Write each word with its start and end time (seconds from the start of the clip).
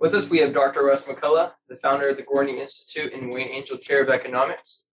With 0.00 0.14
us, 0.14 0.30
we 0.30 0.38
have 0.38 0.54
Dr. 0.54 0.82
Russ 0.82 1.04
McCullough, 1.04 1.52
the 1.68 1.76
founder 1.76 2.08
of 2.08 2.16
the 2.16 2.22
Gortney 2.22 2.56
Institute 2.56 3.12
and 3.12 3.30
Wayne 3.30 3.50
Angell 3.50 3.76
Chair 3.76 4.02
of 4.02 4.08
Economics. 4.08 4.86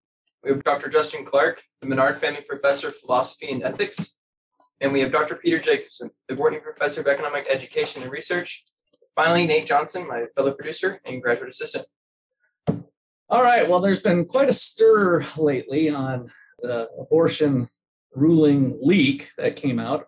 We 0.43 0.51
have 0.51 0.65
Dr. 0.65 0.89
Justin 0.89 1.23
Clark, 1.23 1.63
the 1.79 1.87
Menard 1.87 2.17
Family 2.17 2.41
Professor 2.41 2.89
of 2.89 2.97
Philosophy 2.97 3.49
and 3.49 3.63
Ethics. 3.63 4.15
And 4.81 4.91
we 4.91 4.99
have 4.99 5.13
Dr. 5.13 5.35
Peter 5.35 5.59
Jacobson, 5.59 6.09
the 6.27 6.35
Gortney 6.35 6.61
Professor 6.61 6.99
of 6.99 7.07
Economic 7.07 7.47
Education 7.49 8.03
and 8.03 8.11
Research. 8.11 8.65
Finally, 9.15 9.47
Nate 9.47 9.65
Johnson, 9.65 10.05
my 10.09 10.25
fellow 10.35 10.51
producer 10.51 10.99
and 11.05 11.21
graduate 11.21 11.51
assistant. 11.51 11.85
All 13.29 13.41
right, 13.41 13.67
well, 13.67 13.79
there's 13.79 14.01
been 14.01 14.25
quite 14.25 14.49
a 14.49 14.53
stir 14.53 15.25
lately 15.37 15.89
on 15.89 16.29
the 16.59 16.89
abortion 16.99 17.69
ruling 18.13 18.77
leak 18.81 19.29
that 19.37 19.55
came 19.55 19.79
out. 19.79 20.07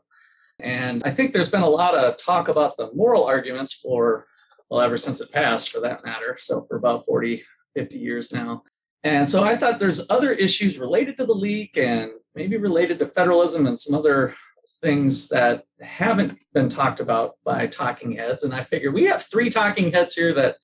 And 0.59 1.04
I 1.05 1.12
think 1.12 1.31
there's 1.31 1.49
been 1.49 1.62
a 1.62 1.70
lot 1.70 1.95
of 1.95 2.18
talk 2.18 2.49
about 2.49 2.76
the 2.76 2.91
moral 2.93 3.23
arguments 3.23 3.73
for 3.73 4.26
well, 4.70 4.81
ever 4.81 4.98
since 4.98 5.21
it 5.21 5.31
passed 5.31 5.71
for 5.71 5.79
that 5.81 6.05
matter. 6.05 6.37
So 6.39 6.62
for 6.62 6.77
about 6.77 7.05
40, 7.05 7.43
50 7.75 7.98
years 7.98 8.31
now. 8.31 8.63
And 9.03 9.29
so 9.29 9.43
I 9.43 9.55
thought 9.55 9.79
there's 9.79 10.09
other 10.09 10.31
issues 10.34 10.77
related 10.77 11.17
to 11.17 11.25
the 11.25 11.34
leak 11.34 11.77
and 11.77 12.12
maybe 12.35 12.57
related 12.57 12.99
to 12.99 13.07
federalism 13.07 13.65
and 13.65 13.79
some 13.79 13.95
other 13.95 14.35
things 14.81 15.29
that 15.29 15.63
haven't 15.81 16.37
been 16.53 16.70
talked 16.70 16.99
about 16.99 17.35
by 17.43 17.67
talking 17.67 18.12
heads. 18.12 18.43
And 18.43 18.53
I 18.53 18.62
figure 18.62 18.91
we 18.91 19.05
have 19.05 19.23
three 19.23 19.49
talking 19.49 19.91
heads 19.91 20.15
here 20.15 20.34
that 20.35 20.57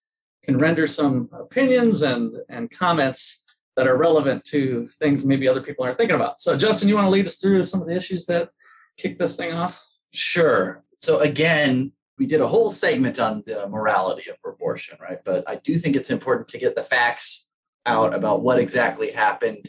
can 0.43 0.57
render 0.57 0.87
some 0.87 1.29
opinions 1.33 2.01
and, 2.01 2.35
and 2.49 2.69
comments 2.69 3.43
that 3.75 3.87
are 3.87 3.97
relevant 3.97 4.45
to 4.45 4.87
things 4.99 5.25
maybe 5.25 5.47
other 5.47 5.61
people 5.61 5.83
aren't 5.83 5.97
thinking 5.97 6.15
about. 6.15 6.39
So, 6.39 6.55
Justin, 6.55 6.87
you 6.87 6.95
want 6.95 7.05
to 7.05 7.09
lead 7.11 7.25
us 7.25 7.37
through 7.37 7.63
some 7.63 7.81
of 7.81 7.87
the 7.87 7.95
issues 7.95 8.25
that 8.27 8.49
kick 8.97 9.17
this 9.17 9.35
thing 9.35 9.53
off? 9.53 9.83
Sure. 10.11 10.83
So, 10.99 11.19
again, 11.19 11.91
we 12.17 12.25
did 12.25 12.41
a 12.41 12.47
whole 12.47 12.69
segment 12.69 13.19
on 13.19 13.43
the 13.45 13.67
morality 13.67 14.29
of 14.29 14.37
abortion, 14.45 14.97
right? 15.01 15.19
But 15.23 15.47
I 15.47 15.55
do 15.55 15.77
think 15.77 15.95
it's 15.95 16.11
important 16.11 16.47
to 16.49 16.57
get 16.57 16.75
the 16.75 16.83
facts 16.83 17.51
out 17.85 18.13
about 18.13 18.41
what 18.41 18.59
exactly 18.59 19.11
happened 19.11 19.67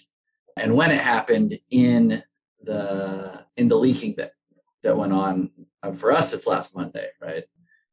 and 0.56 0.74
when 0.74 0.90
it 0.90 1.00
happened 1.00 1.58
in 1.70 2.22
the 2.62 3.44
in 3.56 3.68
the 3.68 3.76
leaking 3.76 4.14
that 4.18 4.32
that 4.82 4.96
went 4.96 5.12
on. 5.12 5.50
Um, 5.82 5.94
for 5.94 6.12
us, 6.12 6.32
it's 6.32 6.46
last 6.46 6.74
Monday, 6.74 7.08
right? 7.20 7.44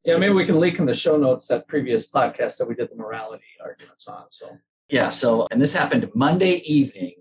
Yeah, 0.06 0.18
maybe 0.18 0.34
we 0.34 0.46
can 0.46 0.60
link 0.60 0.80
in 0.80 0.86
the 0.86 0.94
show 0.94 1.18
notes 1.18 1.48
that 1.48 1.68
previous 1.68 2.10
podcast 2.10 2.58
that 2.58 2.68
we 2.68 2.76
did 2.76 2.90
the 2.90 2.96
morality 2.96 3.44
arguments 3.64 4.08
on. 4.08 4.26
So 4.30 4.58
yeah, 4.90 5.10
so 5.10 5.48
and 5.52 5.62
this 5.62 5.74
happened 5.74 6.10
Monday 6.14 6.62
evening. 6.66 7.16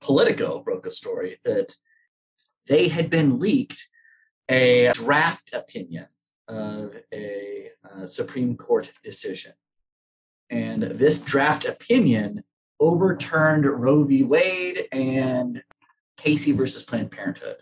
Politico 0.00 0.62
broke 0.62 0.86
a 0.86 0.90
story 0.90 1.38
that 1.44 1.74
they 2.66 2.88
had 2.88 3.10
been 3.10 3.38
leaked 3.38 3.88
a 4.48 4.92
draft 4.94 5.52
opinion 5.52 6.06
of 6.48 6.96
a, 7.12 7.70
a 7.96 8.08
Supreme 8.08 8.56
Court 8.56 8.92
decision. 9.02 9.52
And 10.50 10.82
this 10.82 11.20
draft 11.20 11.64
opinion 11.66 12.44
overturned 12.80 13.66
Roe 13.66 14.04
v. 14.04 14.22
Wade 14.22 14.86
and 14.92 15.62
Casey 16.16 16.52
versus 16.52 16.84
Planned 16.84 17.10
Parenthood, 17.10 17.56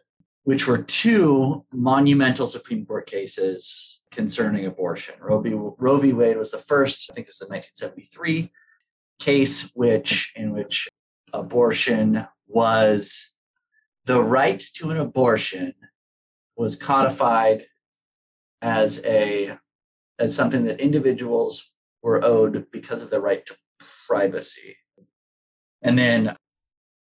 which 0.44 0.68
were 0.68 0.78
two 0.78 1.64
monumental 1.72 2.46
Supreme 2.46 2.86
Court 2.86 3.06
cases 3.06 4.02
concerning 4.12 4.66
abortion. 4.66 5.16
Roe 5.20 5.40
v. 5.40 5.54
Roe 5.54 5.98
v. 5.98 6.12
Wade 6.12 6.36
was 6.36 6.50
the 6.50 6.58
first, 6.58 7.10
I 7.10 7.14
think 7.14 7.26
it 7.26 7.30
was 7.30 7.38
the 7.38 7.46
1973 7.46 8.52
case, 9.18 9.70
which 9.74 10.32
in 10.36 10.52
which 10.52 10.88
abortion 11.32 12.26
was 12.46 13.32
the 14.04 14.22
right 14.22 14.62
to 14.74 14.90
an 14.90 14.98
abortion 14.98 15.74
was 16.56 16.76
codified 16.76 17.66
as 18.62 19.04
a 19.04 19.56
as 20.18 20.34
something 20.34 20.64
that 20.64 20.80
individuals 20.80 21.72
were 22.02 22.24
owed 22.24 22.66
because 22.72 23.02
of 23.02 23.10
their 23.10 23.20
right 23.20 23.44
to 23.46 23.56
privacy. 24.06 24.76
And 25.82 25.98
then 25.98 26.36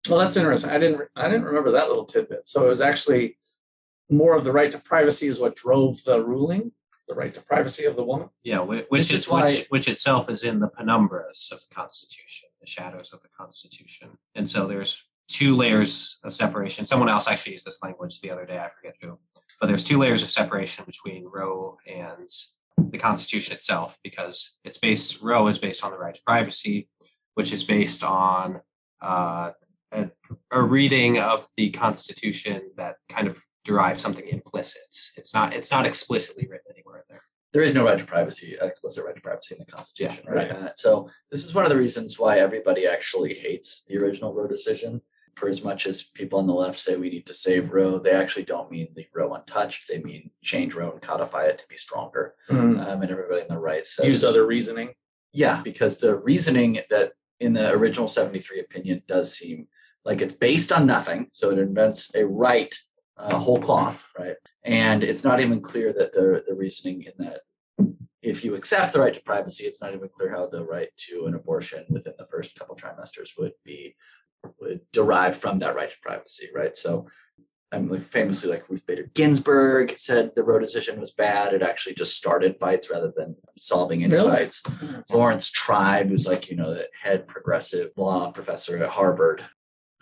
well 0.08 0.18
that's 0.18 0.36
interesting. 0.36 0.70
I 0.70 0.78
didn't 0.78 1.08
I 1.14 1.28
didn't 1.28 1.44
remember 1.44 1.72
that 1.72 1.88
little 1.88 2.06
tidbit. 2.06 2.48
So 2.48 2.66
it 2.66 2.70
was 2.70 2.80
actually 2.80 3.38
more 4.08 4.36
of 4.36 4.44
the 4.44 4.52
right 4.52 4.72
to 4.72 4.78
privacy 4.78 5.26
is 5.26 5.38
what 5.38 5.56
drove 5.56 6.02
the 6.04 6.22
ruling, 6.24 6.72
the 7.08 7.14
right 7.14 7.34
to 7.34 7.40
privacy 7.40 7.84
of 7.84 7.96
the 7.96 8.04
woman. 8.04 8.28
Yeah, 8.42 8.60
which 8.60 8.86
this 8.90 9.10
is, 9.10 9.20
is 9.22 9.28
why, 9.28 9.44
which, 9.44 9.66
which 9.68 9.88
itself 9.88 10.30
is 10.30 10.44
in 10.44 10.60
the 10.60 10.68
penumbras 10.68 11.52
of 11.52 11.60
the 11.68 11.74
Constitution, 11.74 12.48
the 12.60 12.66
shadows 12.66 13.12
of 13.12 13.22
the 13.22 13.28
Constitution. 13.36 14.18
And 14.34 14.48
so 14.48 14.66
there's 14.66 15.04
two 15.28 15.56
layers 15.56 16.18
of 16.24 16.34
separation. 16.34 16.84
Someone 16.84 17.08
else 17.08 17.28
actually 17.28 17.52
used 17.52 17.66
this 17.66 17.82
language 17.82 18.20
the 18.20 18.30
other 18.30 18.46
day, 18.46 18.58
I 18.58 18.68
forget 18.68 18.94
who. 19.00 19.18
But 19.60 19.68
there's 19.68 19.84
two 19.84 19.98
layers 19.98 20.22
of 20.22 20.30
separation 20.30 20.84
between 20.84 21.24
Roe 21.24 21.78
and 21.86 22.28
the 22.78 22.98
Constitution 22.98 23.54
itself, 23.54 23.98
because 24.04 24.58
it's 24.64 24.78
based, 24.78 25.22
Roe 25.22 25.48
is 25.48 25.58
based 25.58 25.82
on 25.82 25.90
the 25.90 25.98
right 25.98 26.14
to 26.14 26.22
privacy, 26.26 26.88
which 27.34 27.52
is 27.52 27.64
based 27.64 28.04
on 28.04 28.60
uh, 29.00 29.52
a, 29.92 30.10
a 30.50 30.62
reading 30.62 31.18
of 31.18 31.46
the 31.56 31.70
Constitution 31.70 32.70
that 32.76 32.96
kind 33.08 33.26
of 33.26 33.42
derives 33.64 34.02
something 34.02 34.26
implicit. 34.28 34.94
It's 35.16 35.34
not, 35.34 35.54
it's 35.54 35.70
not 35.70 35.86
explicitly 35.86 36.46
written 36.46 36.72
anywhere 36.74 36.98
in 36.98 37.04
there 37.08 37.22
there 37.56 37.64
is 37.64 37.72
no 37.72 37.86
right 37.86 37.98
to 37.98 38.04
privacy, 38.04 38.54
explicit 38.60 39.02
right 39.02 39.14
to 39.14 39.20
privacy 39.22 39.54
in 39.54 39.64
the 39.64 39.72
Constitution, 39.72 40.24
yeah, 40.26 40.30
right? 40.30 40.52
right. 40.52 40.62
Uh, 40.62 40.70
so 40.74 41.08
this 41.30 41.42
is 41.42 41.54
one 41.54 41.64
of 41.64 41.70
the 41.70 41.76
reasons 41.78 42.18
why 42.18 42.38
everybody 42.38 42.86
actually 42.86 43.32
hates 43.32 43.82
the 43.88 43.96
original 43.96 44.34
Roe 44.34 44.46
decision 44.46 45.00
for 45.36 45.48
as 45.48 45.62
much 45.62 45.86
as 45.86 46.02
people 46.02 46.38
on 46.38 46.46
the 46.46 46.54
left 46.54 46.78
say 46.78 46.96
we 46.96 47.10
need 47.10 47.26
to 47.26 47.34
save 47.34 47.72
Roe, 47.72 47.98
they 47.98 48.12
actually 48.12 48.44
don't 48.44 48.70
mean 48.70 48.88
leave 48.96 49.08
Roe 49.14 49.34
untouched. 49.34 49.84
They 49.88 50.02
mean 50.02 50.30
change 50.42 50.74
Roe 50.74 50.92
and 50.92 51.02
codify 51.02 51.44
it 51.44 51.58
to 51.58 51.68
be 51.68 51.76
stronger. 51.76 52.34
Mm. 52.50 52.80
Um, 52.80 53.02
and 53.02 53.10
everybody 53.10 53.42
on 53.42 53.48
the 53.48 53.58
right 53.58 53.86
says 53.86 54.06
use 54.06 54.24
other 54.24 54.46
reasoning. 54.46 54.94
Yeah, 55.32 55.60
because 55.62 55.98
the 55.98 56.16
reasoning 56.16 56.80
that 56.88 57.12
in 57.38 57.52
the 57.52 57.70
original 57.72 58.08
73 58.08 58.60
opinion 58.60 59.02
does 59.06 59.36
seem 59.36 59.68
like 60.06 60.22
it's 60.22 60.34
based 60.34 60.72
on 60.72 60.86
nothing. 60.86 61.28
So 61.32 61.50
it 61.50 61.58
invents 61.58 62.14
a 62.14 62.26
right 62.26 62.74
uh, 63.18 63.38
whole 63.38 63.60
cloth, 63.60 64.06
right? 64.18 64.36
And 64.64 65.04
it's 65.04 65.24
not 65.24 65.40
even 65.40 65.60
clear 65.60 65.92
that 65.92 66.14
the 66.14 66.42
the 66.46 66.54
reasoning 66.54 67.02
in 67.02 67.12
that 67.18 67.40
if 68.22 68.44
you 68.44 68.54
accept 68.54 68.92
the 68.92 69.00
right 69.00 69.14
to 69.14 69.22
privacy, 69.22 69.64
it's 69.64 69.80
not 69.80 69.94
even 69.94 70.08
clear 70.08 70.30
how 70.30 70.46
the 70.46 70.64
right 70.64 70.88
to 70.96 71.26
an 71.26 71.34
abortion 71.34 71.84
within 71.90 72.14
the 72.18 72.26
first 72.26 72.58
couple 72.58 72.74
trimesters 72.74 73.30
would 73.38 73.52
be 73.64 73.94
would 74.60 74.80
derive 74.92 75.36
from 75.36 75.58
that 75.60 75.74
right 75.74 75.90
to 75.90 75.96
privacy, 76.02 76.48
right? 76.54 76.76
So 76.76 77.06
I'm 77.72 77.88
like 77.88 78.02
famously 78.02 78.50
like 78.50 78.68
Ruth 78.68 78.86
Bader 78.86 79.10
Ginsburg 79.14 79.98
said 79.98 80.32
the 80.34 80.44
Roe 80.44 80.58
decision 80.58 81.00
was 81.00 81.10
bad. 81.10 81.52
It 81.52 81.62
actually 81.62 81.94
just 81.94 82.16
started 82.16 82.56
fights 82.60 82.90
rather 82.90 83.12
than 83.16 83.36
solving 83.58 84.04
any 84.04 84.14
really? 84.14 84.30
fights. 84.30 84.62
Laurence 85.10 85.50
Tribe, 85.50 86.08
who's 86.08 86.28
like, 86.28 86.48
you 86.48 86.56
know, 86.56 86.72
the 86.72 86.86
head 87.02 87.26
progressive 87.26 87.90
law 87.96 88.30
professor 88.30 88.82
at 88.82 88.90
Harvard, 88.90 89.44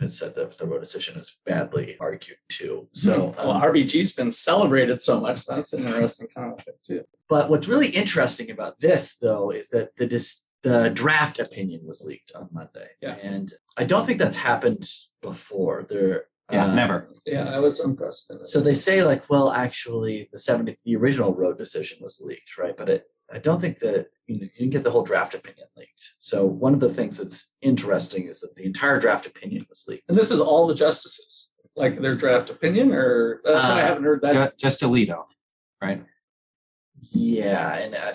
has 0.01 0.19
said 0.19 0.35
that 0.35 0.59
the 0.59 0.67
Roe 0.67 0.79
decision 0.79 1.19
is 1.19 1.37
badly 1.47 1.97
argued 2.01 2.39
too. 2.49 2.89
So 2.93 3.29
mm-hmm. 3.29 3.47
well, 3.47 3.57
um, 3.57 3.63
RBG's 3.63 4.13
been 4.13 4.31
celebrated 4.31 5.01
so 5.01 5.21
much. 5.21 5.47
That's 5.47 5.73
an 5.73 5.85
interesting 5.85 6.29
conflict 6.37 6.85
too. 6.85 7.05
But 7.29 7.49
what's 7.49 7.69
really 7.69 7.89
interesting 7.89 8.51
about 8.51 8.79
this 8.81 9.17
though 9.17 9.51
is 9.51 9.71
that 9.71 9.97
the 9.97 10.07
dis- 10.07 10.47
the 10.65 10.91
draft 10.91 11.39
opinion 11.39 11.83
was 11.85 12.05
leaked 12.05 12.33
on 12.35 12.49
Monday. 12.51 12.89
Yeah. 13.01 13.17
And 13.23 13.53
I 13.77 13.85
don't 13.85 14.07
think 14.07 14.19
that's 14.19 14.39
happened 14.39 14.91
before. 15.21 15.87
There 15.89 16.25
yeah, 16.51 16.65
uh, 16.65 16.75
never. 16.75 17.09
Yeah, 17.27 17.55
I 17.55 17.59
was 17.59 17.81
impressed. 17.81 18.33
So 18.45 18.61
they 18.61 18.75
say 18.75 19.05
like, 19.05 19.29
well, 19.31 19.53
actually, 19.53 20.29
the 20.33 20.39
70, 20.39 20.79
the 20.85 20.97
original 20.97 21.35
Roe 21.35 21.53
decision 21.53 21.99
was 22.01 22.21
leaked, 22.21 22.59
right? 22.59 22.77
But 22.77 22.89
it, 22.89 23.05
I 23.33 23.39
don't 23.39 23.61
think 23.61 23.79
that 23.81 24.09
you, 24.27 24.37
know, 24.37 24.43
you 24.43 24.51
didn't 24.59 24.71
get 24.71 24.85
the 24.85 24.91
whole 24.91 25.05
draft 25.05 25.35
opinion 25.35 25.67
leaked. 25.77 26.15
So 26.19 26.47
one 26.47 26.75
of 26.75 26.81
the 26.81 26.93
things 26.93 27.19
that's 27.19 27.53
interesting 27.61 28.29
is 28.29 28.41
that 28.41 28.57
the 28.57 28.65
entire 28.65 28.99
draft 28.99 29.27
opinion 29.27 29.67
was 29.69 29.85
leaked. 29.87 30.09
And 30.09 30.17
this 30.17 30.31
is 30.31 30.41
all 30.41 30.67
the 30.67 30.75
justices, 30.75 31.53
like 31.77 32.01
their 32.01 32.15
draft 32.15 32.51
opinion, 32.51 32.93
or 32.93 33.41
uh, 33.47 33.55
I 33.55 33.81
haven't 33.81 34.05
heard 34.05 34.23
that. 34.23 34.59
Just 34.59 34.81
Alito, 34.81 35.25
right? 35.83 36.05
Yeah, 37.13 37.75
and 37.75 37.95
uh, 37.95 38.13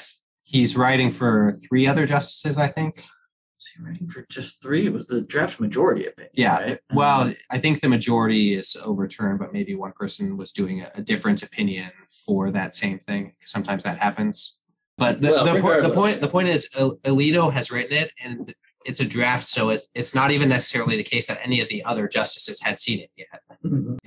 he's 0.49 0.75
writing 0.75 1.11
for 1.11 1.53
three 1.67 1.85
other 1.87 2.05
justices, 2.05 2.57
I 2.57 2.67
think. 2.67 2.95
Was 2.95 3.67
he 3.75 3.83
writing 3.83 4.09
for 4.09 4.25
just 4.29 4.61
three? 4.61 4.85
It 4.87 4.93
was 4.93 5.07
the 5.07 5.21
draft 5.21 5.59
majority 5.59 6.05
opinion. 6.07 6.31
Yeah. 6.33 6.59
Right? 6.59 6.79
Well, 6.93 7.33
I 7.51 7.57
think 7.59 7.81
the 7.81 7.89
majority 7.89 8.53
is 8.53 8.75
overturned, 8.83 9.37
but 9.39 9.53
maybe 9.53 9.75
one 9.75 9.91
person 9.91 10.37
was 10.37 10.51
doing 10.51 10.81
a, 10.81 10.91
a 10.95 11.01
different 11.01 11.43
opinion 11.43 11.91
for 12.25 12.51
that 12.51 12.73
same 12.73 12.99
thing. 12.99 13.35
Sometimes 13.41 13.83
that 13.83 13.97
happens. 13.97 14.61
But 14.97 15.21
the, 15.21 15.31
Well, 15.31 15.45
the, 15.45 15.61
po- 15.61 15.81
the 15.81 15.89
point 15.93 16.19
the 16.21 16.27
point 16.27 16.47
is 16.49 16.69
Al- 16.77 16.97
Alito 17.03 17.51
has 17.53 17.71
written 17.71 17.95
it 17.97 18.11
and 18.21 18.53
it's 18.85 18.99
a 19.01 19.05
draft, 19.07 19.43
so 19.47 19.69
it's 19.69 19.87
it's 19.93 20.13
not 20.15 20.31
even 20.31 20.49
necessarily 20.49 20.97
the 20.97 21.03
case 21.03 21.27
that 21.27 21.39
any 21.43 21.61
of 21.61 21.69
the 21.69 21.83
other 21.85 22.07
justices 22.07 22.61
had 22.61 22.79
seen 22.79 22.99
it 22.99 23.09
yet. 23.15 23.41
Mhm. 23.65 23.97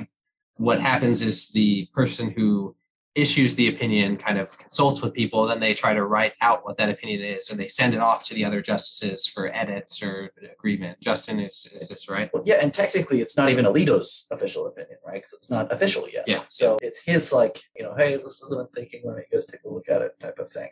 What 0.56 0.80
happens 0.80 1.22
is 1.22 1.50
the 1.50 1.88
person 1.94 2.30
who 2.30 2.74
issues 3.14 3.54
the 3.54 3.68
opinion 3.68 4.16
kind 4.16 4.38
of 4.38 4.56
consults 4.56 5.02
with 5.02 5.12
people, 5.12 5.46
then 5.46 5.60
they 5.60 5.74
try 5.74 5.92
to 5.92 6.04
write 6.04 6.32
out 6.40 6.64
what 6.64 6.78
that 6.78 6.88
opinion 6.88 7.22
is, 7.22 7.50
and 7.50 7.60
they 7.60 7.68
send 7.68 7.92
it 7.92 8.00
off 8.00 8.24
to 8.24 8.34
the 8.34 8.44
other 8.44 8.62
justices 8.62 9.26
for 9.26 9.54
edits 9.54 10.02
or 10.02 10.30
agreement. 10.50 10.98
Justin, 11.00 11.38
is 11.40 11.68
is 11.74 11.88
this 11.88 12.08
right? 12.08 12.30
Well, 12.32 12.42
yeah, 12.46 12.56
and 12.62 12.72
technically 12.72 13.20
it's 13.20 13.36
not 13.36 13.50
even 13.50 13.64
Alito's 13.64 14.26
official 14.30 14.66
opinion, 14.66 14.98
right? 15.06 15.16
Because 15.16 15.34
it's 15.34 15.50
not 15.50 15.72
official 15.72 16.08
yet. 16.08 16.24
Yeah. 16.26 16.42
So 16.48 16.78
it's 16.80 17.02
his 17.02 17.32
like, 17.32 17.62
you 17.76 17.82
know, 17.82 17.94
hey, 17.94 18.16
this 18.16 18.40
is 18.40 18.46
what 18.48 18.60
I'm 18.60 18.68
thinking. 18.74 19.02
Let 19.04 19.16
me 19.16 19.24
go 19.30 19.40
take 19.40 19.64
a 19.64 19.68
look 19.68 19.88
at 19.88 20.02
it, 20.02 20.18
type 20.18 20.38
of 20.38 20.50
thing. 20.50 20.70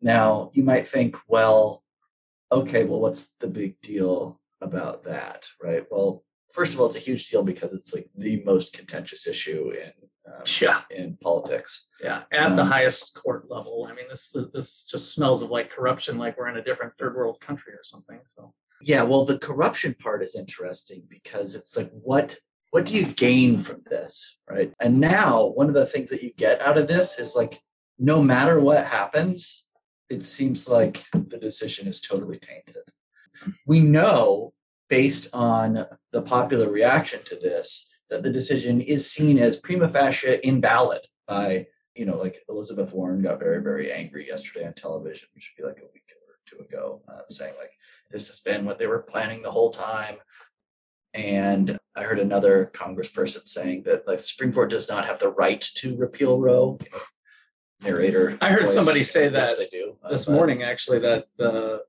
Now 0.00 0.50
you 0.54 0.62
might 0.62 0.88
think, 0.88 1.16
well, 1.28 1.82
okay, 2.50 2.84
well, 2.84 3.00
what's 3.00 3.34
the 3.40 3.48
big 3.48 3.80
deal 3.82 4.40
about 4.62 5.04
that, 5.04 5.46
right? 5.62 5.84
Well, 5.90 6.24
first 6.52 6.72
of 6.72 6.80
all, 6.80 6.86
it's 6.86 6.96
a 6.96 7.00
huge 7.00 7.28
deal 7.28 7.42
because 7.42 7.74
it's 7.74 7.94
like 7.94 8.08
the 8.16 8.42
most 8.44 8.72
contentious 8.72 9.26
issue 9.26 9.70
in 9.70 9.92
um, 10.26 10.42
Yeah, 10.60 10.82
in 10.90 11.16
politics. 11.22 11.88
yeah. 12.00 12.22
At 12.32 12.56
the 12.56 12.62
Um, 12.62 12.68
highest 12.68 13.14
court 13.14 13.50
level. 13.50 13.86
I 13.88 13.94
mean, 13.94 14.06
this 14.08 14.34
this 14.52 14.84
just 14.86 15.12
smells 15.14 15.42
of 15.42 15.50
like 15.50 15.70
corruption, 15.70 16.18
like 16.18 16.36
we're 16.36 16.48
in 16.48 16.56
a 16.56 16.64
different 16.64 16.92
third 16.98 17.14
world 17.16 17.40
country 17.40 17.72
or 17.72 17.84
something. 17.84 18.20
So 18.26 18.54
Yeah, 18.80 19.02
well, 19.04 19.24
the 19.24 19.38
corruption 19.38 19.94
part 19.94 20.22
is 20.22 20.34
interesting 20.36 21.04
because 21.08 21.54
it's 21.54 21.76
like, 21.76 21.90
what 21.92 22.38
what 22.72 22.84
do 22.86 22.94
you 22.94 23.06
gain 23.06 23.62
from 23.62 23.82
this, 23.88 24.38
right? 24.50 24.72
And 24.80 25.00
now 25.00 25.46
one 25.46 25.68
of 25.68 25.74
the 25.74 25.86
things 25.86 26.10
that 26.10 26.22
you 26.22 26.32
get 26.34 26.60
out 26.60 26.76
of 26.76 26.88
this 26.88 27.18
is 27.18 27.34
like, 27.34 27.62
no 27.98 28.22
matter 28.22 28.60
what 28.60 28.84
happens, 28.86 29.68
it 30.10 30.24
seems 30.24 30.68
like 30.68 31.02
the 31.12 31.38
decision 31.38 31.88
is 31.88 32.00
totally 32.02 32.38
tainted. 32.38 32.82
We 33.66 33.80
know, 33.80 34.52
based 34.90 35.28
on 35.34 35.86
the 36.12 36.22
popular 36.22 36.68
reaction 36.70 37.20
to 37.26 37.36
this, 37.36 37.88
that 38.10 38.22
the 38.22 38.30
decision 38.30 38.80
is 38.80 39.10
seen 39.10 39.38
as 39.38 39.58
prima 39.58 39.88
facie 39.88 40.38
invalid 40.42 41.00
by, 41.26 41.66
you 41.94 42.06
know, 42.06 42.16
like 42.16 42.42
Elizabeth 42.48 42.92
Warren 42.92 43.22
got 43.22 43.38
very, 43.38 43.62
very 43.62 43.92
angry 43.92 44.26
yesterday 44.26 44.66
on 44.66 44.74
television, 44.74 45.28
which 45.34 45.52
would 45.56 45.62
be 45.62 45.68
like 45.68 45.78
a 45.78 45.92
week 45.92 46.04
or 46.28 46.38
two 46.46 46.62
ago, 46.62 47.02
uh, 47.08 47.22
saying 47.30 47.54
like, 47.58 47.72
this 48.10 48.28
has 48.28 48.40
been 48.40 48.64
what 48.64 48.78
they 48.78 48.86
were 48.86 49.02
planning 49.02 49.42
the 49.42 49.50
whole 49.50 49.70
time. 49.70 50.16
And 51.14 51.78
I 51.96 52.02
heard 52.02 52.18
another 52.18 52.70
congressperson 52.74 53.48
saying 53.48 53.84
that 53.84 54.06
like 54.06 54.20
Supreme 54.20 54.52
Court 54.52 54.70
does 54.70 54.88
not 54.88 55.06
have 55.06 55.18
the 55.18 55.30
right 55.30 55.60
to 55.76 55.96
repeal 55.96 56.38
Roe. 56.38 56.78
You 56.82 56.90
know, 56.92 56.98
narrator. 57.82 58.38
I 58.40 58.50
heard 58.50 58.62
voice. 58.62 58.74
somebody 58.74 59.02
say 59.02 59.28
that 59.28 59.58
they 59.58 59.66
do. 59.66 59.96
Uh, 60.02 60.10
this 60.10 60.28
morning 60.28 60.62
actually 60.62 61.00
that 61.00 61.26
the 61.36 61.82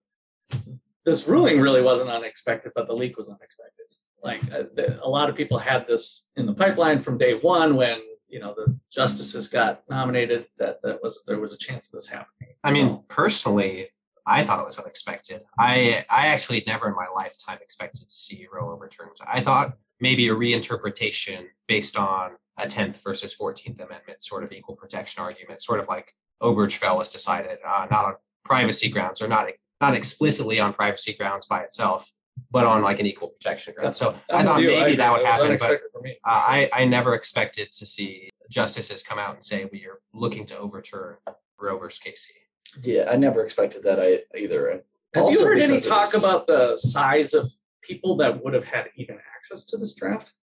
this 1.05 1.27
ruling 1.27 1.61
really 1.61 1.81
wasn't 1.81 2.09
unexpected, 2.09 2.73
but 2.75 2.87
the 2.87 2.93
leak 2.93 3.17
was 3.17 3.29
unexpected. 3.29 3.76
Like 4.23 4.43
uh, 4.51 4.63
the, 4.75 4.99
a 5.03 5.09
lot 5.09 5.29
of 5.29 5.35
people 5.35 5.57
had 5.59 5.87
this 5.87 6.29
in 6.35 6.45
the 6.45 6.53
pipeline 6.53 7.01
from 7.01 7.17
day 7.17 7.35
one 7.35 7.75
when 7.75 7.99
you 8.27 8.39
know 8.39 8.53
the 8.55 8.77
justices 8.91 9.47
got 9.47 9.83
nominated. 9.89 10.47
That 10.57 10.81
that 10.83 11.01
was 11.01 11.23
there 11.25 11.39
was 11.39 11.53
a 11.53 11.57
chance 11.57 11.87
of 11.87 11.93
this 11.93 12.09
happening. 12.09 12.55
I 12.63 12.71
mean, 12.71 12.87
So, 12.87 13.05
personally, 13.07 13.89
I 14.25 14.43
thought 14.43 14.59
it 14.59 14.65
was 14.65 14.79
unexpected. 14.79 15.43
I 15.57 16.05
I 16.09 16.27
actually 16.27 16.63
never 16.67 16.87
in 16.87 16.95
my 16.95 17.07
lifetime 17.13 17.59
expected 17.61 18.07
to 18.09 18.15
see 18.15 18.47
Roe 18.51 18.71
overturned. 18.71 19.17
I 19.25 19.41
thought 19.41 19.77
maybe 19.99 20.27
a 20.27 20.35
reinterpretation 20.35 21.45
based 21.67 21.97
on 21.97 22.31
a 22.57 22.67
tenth 22.67 23.01
versus 23.03 23.33
Fourteenth 23.33 23.79
Amendment 23.79 24.23
sort 24.23 24.43
of 24.43 24.51
equal 24.51 24.75
protection 24.75 25.23
argument, 25.23 25.61
sort 25.61 25.79
of 25.79 25.87
like 25.87 26.13
Obergefell 26.41 26.97
was 26.97 27.09
decided, 27.09 27.59
uh, 27.65 27.87
not 27.89 28.05
on 28.05 28.15
privacy 28.43 28.89
grounds 28.89 29.21
or 29.21 29.27
not 29.27 29.47
not 29.79 29.93
explicitly 29.93 30.59
on 30.59 30.73
privacy 30.73 31.13
grounds 31.13 31.45
by 31.45 31.61
itself, 31.61 32.11
but 32.51 32.65
on 32.65 32.81
like 32.81 32.99
an 32.99 33.05
equal 33.05 33.29
protection 33.29 33.73
ground. 33.75 33.95
So 33.95 34.15
I 34.29 34.43
thought 34.43 34.61
you. 34.61 34.67
maybe 34.67 34.93
I 34.93 34.95
that 34.95 35.11
would 35.17 35.25
happen, 35.25 35.57
but 35.59 35.81
for 35.91 36.01
me. 36.01 36.17
uh, 36.23 36.29
I 36.29 36.69
I 36.73 36.85
never 36.85 37.13
expected 37.13 37.71
to 37.73 37.85
see 37.85 38.29
justices 38.49 39.03
come 39.03 39.19
out 39.19 39.33
and 39.35 39.43
say 39.43 39.67
we 39.71 39.85
are 39.85 39.99
looking 40.13 40.45
to 40.47 40.57
overturn 40.57 41.17
Roe 41.59 41.77
versus 41.77 41.99
Casey. 41.99 42.33
Yeah, 42.81 43.09
I 43.11 43.17
never 43.17 43.43
expected 43.43 43.83
that 43.83 43.99
I 43.99 44.19
either. 44.37 44.69
And 44.69 44.81
Have 45.15 45.31
you 45.31 45.43
heard 45.43 45.59
any 45.59 45.79
talk 45.79 46.13
was- 46.13 46.23
about 46.23 46.47
the 46.47 46.77
size 46.77 47.33
of 47.33 47.51
people 47.81 48.17
that 48.17 48.43
would 48.43 48.53
have 48.53 48.65
had 48.65 48.85
even 48.95 49.17
access 49.35 49.65
to 49.67 49.77
this 49.77 49.95
draft? 49.95 50.33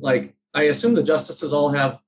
Like, 0.00 0.34
I 0.54 0.64
assume 0.64 0.94
the 0.94 1.02
justices 1.02 1.52
all 1.52 1.70
have 1.72 1.98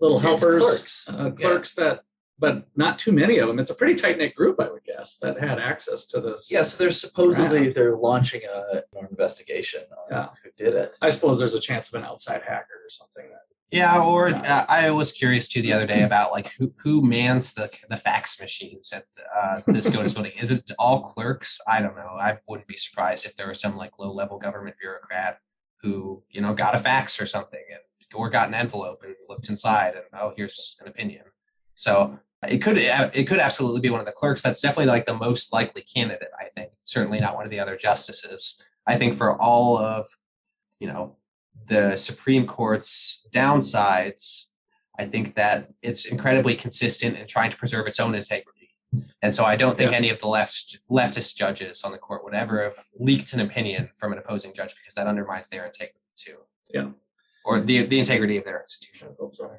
little 0.00 0.18
It's 0.18 0.26
helpers, 0.26 0.62
clerks. 0.62 1.08
uh, 1.08 1.30
clerks 1.30 1.74
that, 1.76 2.00
but 2.38 2.66
not 2.76 2.98
too 2.98 3.12
many 3.12 3.38
of 3.38 3.48
them. 3.48 3.58
It's 3.58 3.70
a 3.70 3.74
pretty 3.74 3.94
tight 3.94 4.18
knit 4.18 4.34
group, 4.34 4.60
I 4.60 4.68
would 4.70 4.84
guess, 4.84 5.16
that 5.18 5.38
had 5.38 5.58
access 5.60 6.06
to 6.08 6.20
this. 6.20 6.50
Yeah, 6.50 6.62
so 6.64 6.82
they're 6.82 6.92
supposedly 6.92 7.72
they're 7.72 7.96
launching 7.96 8.42
a, 8.52 8.82
an 8.98 9.06
investigation 9.10 9.82
on 9.92 10.06
Yeah. 10.10 10.28
who 10.42 10.50
did 10.56 10.74
it. 10.74 10.96
I 11.00 11.10
suppose 11.10 11.38
there's 11.38 11.54
a 11.54 11.60
chance 11.60 11.92
of 11.92 12.00
an 12.00 12.06
outside 12.06 12.42
hacker 12.42 12.74
or 12.84 12.90
something. 12.90 13.30
That, 13.30 13.40
Yeah, 13.70 14.00
or 14.02 14.30
Yeah. 14.30 14.66
uh, 14.68 14.72
I 14.72 14.90
was 14.90 15.12
curious 15.12 15.48
too 15.48 15.62
the 15.62 15.72
other 15.72 15.86
day 15.86 16.02
about 16.02 16.32
like 16.32 16.52
who 16.54 16.72
who 16.82 17.02
mans 17.02 17.54
the 17.54 17.70
the 17.88 17.96
fax 17.96 18.40
machines 18.40 18.92
at 18.92 19.04
uh, 19.40 19.60
the 19.66 19.80
SCOTUS 19.80 20.14
building. 20.14 20.32
Is 20.38 20.50
it 20.50 20.70
all 20.78 21.02
clerks? 21.02 21.60
I 21.68 21.80
don't 21.80 21.96
know. 21.96 22.16
I 22.20 22.38
wouldn't 22.48 22.66
be 22.68 22.76
surprised 22.76 23.26
if 23.26 23.36
there 23.36 23.48
was 23.48 23.60
some 23.60 23.76
like 23.76 23.98
low 23.98 24.12
level 24.12 24.38
government 24.38 24.76
bureaucrat 24.80 25.38
who 25.82 26.22
you 26.30 26.40
know 26.40 26.52
got 26.54 26.74
a 26.74 26.78
fax 26.78 27.20
or 27.20 27.26
something 27.26 27.64
and 27.70 27.80
or 28.14 28.28
got 28.30 28.48
an 28.48 28.54
envelope 28.54 29.02
and 29.04 29.14
looked 29.28 29.48
inside 29.48 29.94
and 29.94 30.04
oh 30.20 30.32
here's 30.36 30.78
an 30.80 30.88
opinion. 30.88 31.24
So 31.74 32.18
it 32.48 32.58
could 32.58 32.76
it 32.78 33.26
could 33.26 33.38
absolutely 33.40 33.80
be 33.80 33.90
one 33.90 34.00
of 34.00 34.06
the 34.06 34.12
clerks. 34.12 34.42
That's 34.42 34.60
definitely 34.60 34.86
like 34.86 35.06
the 35.06 35.16
most 35.16 35.52
likely 35.52 35.82
candidate. 35.82 36.28
I 36.38 36.46
think 36.54 36.70
certainly 36.82 37.20
not 37.20 37.34
one 37.34 37.44
of 37.44 37.50
the 37.50 37.60
other 37.60 37.76
justices. 37.76 38.62
I 38.86 38.96
think 38.98 39.14
for 39.14 39.40
all 39.40 39.78
of 39.78 40.06
you 40.78 40.88
know 40.88 41.16
the 41.66 41.96
Supreme 41.96 42.46
Court's 42.46 43.26
downsides, 43.34 44.46
I 44.98 45.06
think 45.06 45.34
that 45.36 45.70
it's 45.82 46.04
incredibly 46.06 46.54
consistent 46.56 47.16
in 47.16 47.26
trying 47.26 47.50
to 47.50 47.56
preserve 47.56 47.86
its 47.86 47.98
own 48.00 48.14
integrity. 48.14 48.50
And 49.22 49.34
so 49.34 49.44
I 49.44 49.56
don't 49.56 49.76
think 49.76 49.90
Yeah. 49.90 49.96
any 49.96 50.10
of 50.10 50.20
the 50.20 50.28
left 50.28 50.78
leftist 50.90 51.36
judges 51.36 51.82
on 51.82 51.90
the 51.92 51.98
court 51.98 52.22
would 52.24 52.34
ever 52.34 52.62
have 52.62 52.76
leaked 52.98 53.32
an 53.32 53.40
opinion 53.40 53.90
from 53.94 54.12
an 54.12 54.18
opposing 54.18 54.52
judge 54.52 54.74
because 54.76 54.94
that 54.94 55.06
undermines 55.06 55.48
their 55.48 55.64
integrity 55.64 55.98
too. 56.14 56.36
Yeah. 56.68 56.90
Or 57.44 57.58
the 57.60 57.82
the 57.86 57.98
integrity 57.98 58.36
of 58.36 58.44
their 58.44 58.60
institution. 58.60 59.16
oh, 59.20 59.32
sorry. 59.34 59.58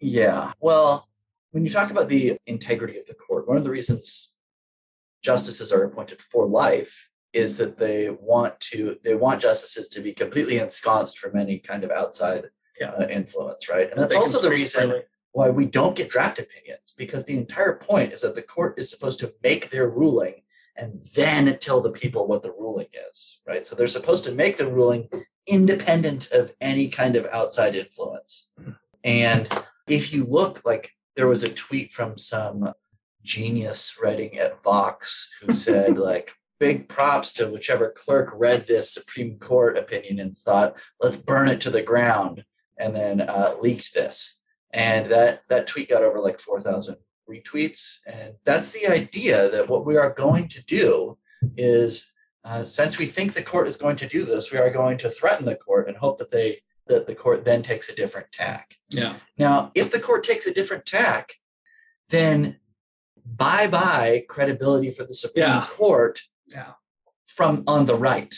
Yeah. 0.00 0.52
Well, 0.60 1.08
when 1.54 1.64
you 1.64 1.70
talk 1.70 1.92
about 1.92 2.08
the 2.08 2.36
integrity 2.46 2.98
of 2.98 3.06
the 3.06 3.14
court, 3.14 3.46
one 3.46 3.56
of 3.56 3.62
the 3.62 3.70
reasons 3.70 4.34
justices 5.22 5.70
are 5.72 5.84
appointed 5.84 6.20
for 6.20 6.46
life 6.48 7.10
is 7.32 7.58
that 7.58 7.78
they 7.78 8.10
want 8.10 8.58
to 8.58 8.98
they 9.04 9.14
want 9.14 9.40
justices 9.40 9.88
to 9.88 10.00
be 10.00 10.12
completely 10.12 10.58
ensconced 10.58 11.16
from 11.16 11.38
any 11.38 11.60
kind 11.60 11.84
of 11.84 11.92
outside 11.92 12.46
Yeah. 12.80 12.90
uh, 12.90 13.06
influence, 13.06 13.68
right? 13.68 13.88
And 13.88 13.96
that's 14.00 14.16
also 14.16 14.42
the 14.42 14.50
reason 14.50 14.88
freely. 14.90 15.04
why 15.30 15.50
we 15.50 15.66
don't 15.66 15.94
get 15.94 16.10
draft 16.10 16.40
opinions 16.40 16.92
because 16.98 17.24
the 17.26 17.36
entire 17.36 17.76
point 17.76 18.12
is 18.12 18.22
that 18.22 18.34
the 18.34 18.42
court 18.42 18.76
is 18.76 18.90
supposed 18.90 19.20
to 19.20 19.32
make 19.44 19.70
their 19.70 19.88
ruling 19.88 20.42
and 20.76 21.06
then 21.14 21.56
tell 21.60 21.80
the 21.80 21.92
people 21.92 22.26
what 22.26 22.42
the 22.42 22.50
ruling 22.50 22.88
is, 23.08 23.40
right? 23.46 23.64
So 23.64 23.76
they're 23.76 23.86
supposed 23.86 24.24
to 24.24 24.32
make 24.32 24.56
the 24.56 24.68
ruling 24.68 25.08
independent 25.46 26.32
of 26.32 26.52
any 26.60 26.88
kind 26.88 27.14
of 27.14 27.26
outside 27.26 27.76
influence. 27.76 28.52
And 29.04 29.48
if 29.86 30.12
you 30.12 30.24
look 30.24 30.64
like 30.64 30.90
there 31.16 31.26
was 31.26 31.44
a 31.44 31.52
tweet 31.52 31.92
from 31.92 32.18
some 32.18 32.72
genius 33.22 33.98
writing 34.02 34.38
at 34.38 34.62
Vox 34.62 35.30
who 35.40 35.52
said 35.52 35.98
like 35.98 36.32
big 36.60 36.88
props 36.88 37.32
to 37.34 37.48
whichever 37.48 37.90
clerk 37.90 38.32
read 38.34 38.66
this 38.66 38.92
Supreme 38.92 39.38
Court 39.38 39.76
opinion 39.76 40.18
and 40.20 40.36
thought, 40.36 40.74
let's 41.00 41.16
burn 41.16 41.48
it 41.48 41.60
to 41.62 41.70
the 41.70 41.82
ground, 41.82 42.44
and 42.78 42.94
then 42.94 43.20
uh, 43.20 43.54
leaked 43.60 43.94
this. 43.94 44.40
And 44.72 45.06
that 45.06 45.42
that 45.48 45.66
tweet 45.66 45.90
got 45.90 46.02
over 46.02 46.18
like 46.18 46.40
four 46.40 46.60
thousand 46.60 46.96
retweets, 47.30 47.98
and 48.06 48.34
that's 48.44 48.72
the 48.72 48.86
idea 48.86 49.48
that 49.50 49.68
what 49.68 49.86
we 49.86 49.96
are 49.96 50.10
going 50.10 50.48
to 50.48 50.64
do 50.64 51.16
is, 51.56 52.12
uh, 52.44 52.64
since 52.64 52.98
we 52.98 53.06
think 53.06 53.32
the 53.32 53.42
court 53.42 53.68
is 53.68 53.76
going 53.76 53.96
to 53.96 54.08
do 54.08 54.24
this, 54.24 54.50
we 54.50 54.58
are 54.58 54.70
going 54.70 54.98
to 54.98 55.10
threaten 55.10 55.46
the 55.46 55.54
court 55.54 55.86
and 55.86 55.96
hope 55.96 56.18
that 56.18 56.32
they 56.32 56.58
that 56.86 57.06
the 57.06 57.14
court 57.14 57.44
then 57.44 57.62
takes 57.62 57.88
a 57.88 57.94
different 57.94 58.30
tack. 58.32 58.76
Yeah. 58.90 59.16
Now, 59.38 59.70
if 59.74 59.90
the 59.90 60.00
court 60.00 60.24
takes 60.24 60.46
a 60.46 60.54
different 60.54 60.86
tack, 60.86 61.34
then 62.10 62.58
bye 63.24 63.66
bye 63.66 64.24
credibility 64.28 64.90
for 64.90 65.04
the 65.04 65.14
Supreme 65.14 65.46
Yeah. 65.46 65.66
Court 65.68 66.20
Yeah. 66.46 66.72
from 67.26 67.64
on 67.66 67.86
the 67.86 67.94
right, 67.94 68.34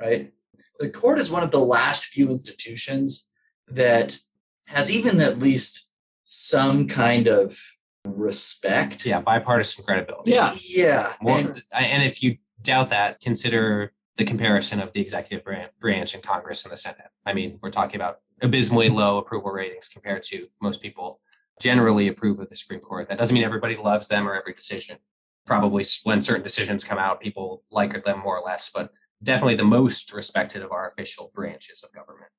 right? 0.00 0.32
The 0.78 0.88
court 0.90 1.18
is 1.18 1.30
one 1.30 1.42
of 1.42 1.50
the 1.50 1.60
last 1.60 2.06
few 2.06 2.30
institutions 2.30 3.30
that 3.68 4.18
has 4.66 4.90
even 4.90 5.20
at 5.20 5.38
least 5.38 5.90
some 6.24 6.88
kind 6.88 7.26
of 7.28 7.58
respect. 8.04 9.04
Yeah, 9.04 9.20
bipartisan 9.20 9.84
credibility. 9.84 10.32
Yeah. 10.32 10.56
Yeah. 10.60 11.12
More, 11.20 11.38
and- 11.38 11.62
and 11.72 12.02
if 12.02 12.22
you 12.22 12.38
doubt 12.62 12.90
that, 12.90 13.20
consider 13.20 13.92
the 14.16 14.24
comparison 14.24 14.80
of 14.80 14.92
the 14.92 15.00
executive 15.00 15.44
branch 15.80 16.14
and 16.14 16.22
Congress 16.22 16.64
and 16.64 16.72
the 16.72 16.76
Senate. 16.76 17.08
I 17.24 17.32
mean, 17.32 17.58
we're 17.62 17.70
talking 17.70 17.96
about 17.96 18.18
abysmally 18.42 18.88
low 18.88 19.18
approval 19.18 19.50
ratings 19.50 19.88
compared 19.88 20.22
to 20.24 20.48
most 20.60 20.82
people 20.82 21.20
generally 21.60 22.08
approve 22.08 22.38
of 22.40 22.48
the 22.48 22.56
Supreme 22.56 22.80
Court. 22.80 23.08
That 23.08 23.18
doesn't 23.18 23.34
mean 23.34 23.44
everybody 23.44 23.76
loves 23.76 24.08
them 24.08 24.28
or 24.28 24.34
every 24.34 24.52
decision. 24.52 24.98
Probably 25.46 25.84
when 26.04 26.22
certain 26.22 26.42
decisions 26.42 26.84
come 26.84 26.98
out, 26.98 27.20
people 27.20 27.62
like 27.70 28.04
them 28.04 28.20
more 28.20 28.38
or 28.38 28.44
less, 28.44 28.70
but 28.70 28.90
definitely 29.22 29.54
the 29.54 29.64
most 29.64 30.12
respected 30.12 30.62
of 30.62 30.72
our 30.72 30.86
official 30.88 31.30
branches 31.34 31.82
of 31.82 31.92
government. 31.92 32.30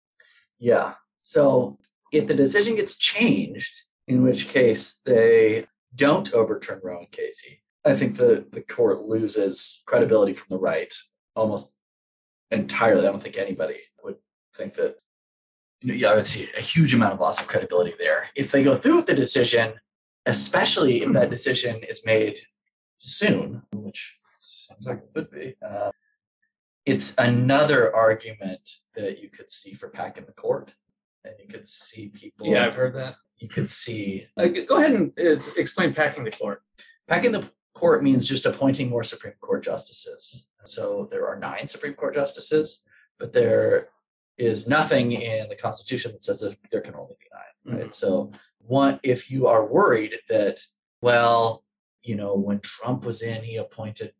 Yeah. 0.59 0.93
So 1.21 1.79
if 2.11 2.27
the 2.27 2.33
decision 2.33 2.75
gets 2.75 2.97
changed, 2.97 3.73
in 4.07 4.23
which 4.23 4.49
case 4.49 5.01
they 5.05 5.65
don't 5.95 6.33
overturn 6.33 6.81
Roe 6.83 6.99
and 6.99 7.11
Casey, 7.11 7.63
I 7.85 7.95
think 7.95 8.17
the, 8.17 8.47
the 8.51 8.61
court 8.61 9.01
loses 9.05 9.83
credibility 9.85 10.33
from 10.33 10.47
the 10.49 10.59
right 10.59 10.93
almost 11.35 11.75
entirely. 12.51 13.07
I 13.07 13.11
don't 13.11 13.21
think 13.21 13.37
anybody 13.37 13.77
would 14.03 14.15
think 14.55 14.75
that. 14.75 14.95
You 15.81 15.89
know, 15.89 15.93
yeah, 15.95 16.11
I 16.11 16.15
would 16.15 16.27
see 16.27 16.47
a 16.57 16.61
huge 16.61 16.93
amount 16.93 17.13
of 17.13 17.19
loss 17.19 17.41
of 17.41 17.47
credibility 17.47 17.93
there. 17.99 18.29
If 18.35 18.51
they 18.51 18.63
go 18.63 18.75
through 18.75 18.97
with 18.97 19.05
the 19.05 19.15
decision, 19.15 19.73
especially 20.25 21.01
if 21.01 21.11
that 21.13 21.29
decision 21.29 21.83
is 21.83 22.05
made 22.05 22.39
soon, 22.97 23.63
which 23.73 24.17
seems 24.39 24.85
like 24.85 24.99
it 24.99 25.09
would 25.13 25.31
be, 25.31 25.55
uh, 25.65 25.91
it's 26.85 27.15
another 27.17 27.93
argument 27.93 28.61
that 28.95 29.21
you 29.21 29.29
could 29.29 29.51
see 29.51 29.73
for 29.73 29.89
packing 29.89 30.25
the 30.25 30.31
court. 30.31 30.73
And 31.25 31.35
you 31.39 31.47
could 31.47 31.65
see 31.65 32.09
people. 32.09 32.47
Yeah, 32.47 32.65
I've 32.65 32.75
heard 32.75 32.95
that. 32.95 33.15
You 33.37 33.47
could 33.49 33.69
see 33.69 34.27
Uh, 34.37 34.47
go 34.67 34.77
ahead 34.77 34.91
and 34.93 35.11
uh, 35.19 35.41
explain 35.57 35.93
packing 35.93 36.23
the 36.23 36.31
court. 36.31 36.61
Packing 37.07 37.31
the 37.31 37.49
court 37.73 38.03
means 38.03 38.27
just 38.27 38.45
appointing 38.45 38.89
more 38.89 39.03
Supreme 39.03 39.33
Court 39.41 39.63
justices. 39.63 40.49
So 40.65 41.07
there 41.11 41.27
are 41.27 41.39
nine 41.39 41.67
Supreme 41.67 41.93
Court 41.93 42.15
justices, 42.15 42.83
but 43.19 43.33
there 43.33 43.89
is 44.37 44.67
nothing 44.67 45.11
in 45.11 45.49
the 45.49 45.55
Constitution 45.55 46.11
that 46.11 46.23
says 46.23 46.41
that 46.41 46.57
there 46.71 46.81
can 46.81 46.95
only 46.95 47.15
be 47.19 47.27
9 47.71 47.79
right? 47.79 47.95
So 47.95 48.31
one, 48.59 48.99
if 49.03 49.29
you 49.29 49.47
are 49.47 49.65
worried 49.65 50.15
that, 50.29 50.59
well, 51.01 51.63
you 52.01 52.15
know, 52.15 52.35
when 52.35 52.59
Trump 52.59 53.05
was 53.05 53.21
in, 53.21 53.43
he 53.43 53.57
appointed 53.57 54.13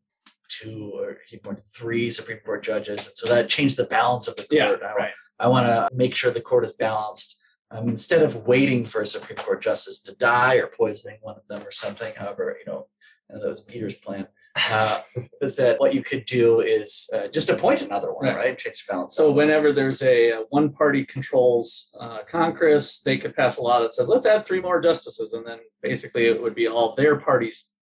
two 0.49 0.91
or 0.95 1.17
he 1.27 1.37
appointed 1.37 1.65
three 1.65 2.09
Supreme 2.09 2.39
Court 2.39 2.63
judges, 2.63 3.07
and 3.07 3.17
so 3.17 3.33
that 3.33 3.49
changed 3.49 3.77
the 3.77 3.85
balance 3.85 4.27
of 4.27 4.35
the 4.35 4.45
Yeah, 4.51 4.67
court. 4.67 4.83
I, 4.83 4.93
right. 4.93 5.11
I 5.39 5.47
want 5.47 5.67
to 5.67 5.89
make 5.95 6.15
sure 6.15 6.31
the 6.31 6.41
court 6.41 6.65
is 6.65 6.73
balanced. 6.75 7.41
Um, 7.71 7.89
instead 7.89 8.21
of 8.21 8.45
waiting 8.45 8.85
for 8.85 9.01
a 9.01 9.07
Supreme 9.07 9.37
Court 9.37 9.61
justice 9.61 10.01
to 10.03 10.15
die 10.15 10.55
or 10.55 10.67
poisoning 10.67 11.17
one 11.21 11.37
of 11.37 11.47
them 11.47 11.63
or 11.63 11.71
something, 11.71 12.13
however, 12.15 12.55
you 12.59 12.71
know, 12.71 12.87
and 13.29 13.41
that 13.41 13.49
was 13.49 13.63
Peter's 13.63 13.95
plan. 13.95 14.27
Uh, 14.71 14.99
is 15.41 15.55
that 15.55 15.79
what 15.79 15.95
you 15.95 16.03
could 16.03 16.25
do 16.25 16.59
is 16.59 17.09
uh, 17.15 17.27
just 17.27 17.49
appoint 17.49 17.81
another 17.81 18.13
one, 18.13 18.25
Right. 18.25 18.35
right? 18.37 18.57
Change 18.57 18.85
the 18.85 18.91
balance. 18.93 19.15
So 19.15 19.31
whenever 19.31 19.71
there's 19.73 20.03
a, 20.03 20.29
a 20.29 20.37
one 20.49 20.71
party 20.71 21.05
controls 21.05 21.95
uh, 21.99 22.19
Congress, 22.29 23.01
they 23.01 23.17
could 23.17 23.35
pass 23.35 23.57
a 23.57 23.61
law 23.63 23.79
that 23.81 23.95
says 23.95 24.07
let's 24.09 24.27
add 24.27 24.45
three 24.45 24.61
more 24.61 24.79
justices, 24.79 25.33
and 25.33 25.45
then 25.45 25.59
basically 25.81 26.25
it 26.27 26.41
would 26.41 26.53
be 26.55 26.67
all 26.67 26.93
their 26.95 27.15
party's 27.19 27.73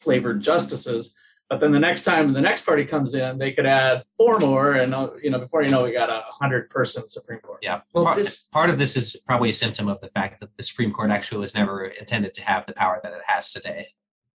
flavored 0.00 0.42
justices. 0.42 1.14
But 1.48 1.60
then 1.60 1.72
the 1.72 1.80
next 1.80 2.04
time 2.04 2.34
the 2.34 2.42
next 2.42 2.66
party 2.66 2.84
comes 2.84 3.14
in, 3.14 3.38
they 3.38 3.52
could 3.52 3.64
add 3.64 4.02
four 4.18 4.38
more, 4.38 4.72
and 4.74 4.94
uh, 4.94 5.12
you 5.22 5.30
know 5.30 5.38
before 5.38 5.62
you 5.62 5.70
know 5.70 5.84
we 5.84 5.92
got 5.92 6.10
a 6.10 6.22
hundred 6.38 6.68
person 6.68 7.08
Supreme 7.08 7.40
Court. 7.40 7.60
Yeah. 7.62 7.80
Well, 7.94 8.04
part, 8.04 8.16
this- 8.18 8.42
part 8.52 8.68
of 8.68 8.76
this 8.76 8.98
is 8.98 9.16
probably 9.26 9.48
a 9.48 9.54
symptom 9.54 9.88
of 9.88 9.98
the 10.02 10.08
fact 10.10 10.40
that 10.40 10.50
the 10.58 10.62
Supreme 10.62 10.92
Court 10.92 11.10
actually 11.10 11.40
was 11.40 11.54
never 11.54 11.86
intended 11.86 12.34
to 12.34 12.42
have 12.44 12.66
the 12.66 12.74
power 12.74 13.00
that 13.02 13.12
it 13.14 13.22
has 13.26 13.50
today. 13.50 13.88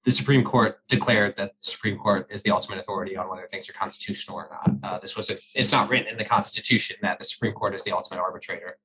The 0.03 0.11
Supreme 0.11 0.43
Court 0.43 0.79
declared 0.89 1.37
that 1.37 1.51
the 1.51 1.65
Supreme 1.65 1.97
Court 1.97 2.27
is 2.29 2.43
the 2.43 2.51
ultimate 2.51 2.79
authority 2.79 3.15
on 3.15 3.29
whether 3.29 3.47
things 3.49 3.69
are 3.69 3.73
constitutional 3.73 4.35
or 4.37 4.49
not. 4.51 4.75
Uh, 4.83 4.99
this 4.99 5.15
was 5.15 5.29
a, 5.29 5.35
it's 5.55 5.71
not 5.71 5.89
written 5.89 6.07
in 6.09 6.17
the 6.17 6.25
Constitution 6.25 6.97
that 7.01 7.19
the 7.19 7.23
Supreme 7.23 7.53
Court 7.53 7.73
is 7.73 7.83
the 7.83 7.93
ultimate 7.93 8.19
arbitrator. 8.19 8.77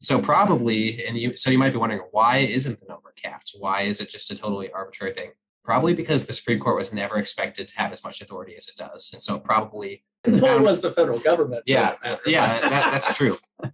So 0.00 0.20
probably, 0.20 1.04
and 1.06 1.16
you, 1.16 1.36
so 1.36 1.50
you 1.50 1.58
might 1.58 1.70
be 1.70 1.76
wondering 1.78 2.00
why 2.10 2.38
isn't 2.38 2.80
the 2.80 2.86
number 2.88 3.12
capped? 3.16 3.52
Why 3.58 3.82
is 3.82 4.00
it 4.00 4.08
just 4.08 4.30
a 4.30 4.34
totally 4.36 4.70
arbitrary 4.72 5.12
thing? 5.12 5.30
Probably 5.62 5.94
because 5.94 6.24
the 6.24 6.32
Supreme 6.32 6.58
Court 6.58 6.76
was 6.76 6.92
never 6.92 7.18
expected 7.18 7.68
to 7.68 7.78
have 7.78 7.92
as 7.92 8.02
much 8.02 8.20
authority 8.20 8.56
as 8.56 8.66
it 8.66 8.74
does, 8.74 9.12
and 9.12 9.22
so 9.22 9.38
probably 9.38 10.02
it 10.24 10.62
was 10.62 10.80
the 10.80 10.90
federal 10.90 11.20
government. 11.20 11.62
yeah, 11.66 11.94
matter. 12.02 12.20
yeah, 12.26 12.60
that, 12.60 12.90
that's 12.92 13.16
true. 13.16 13.36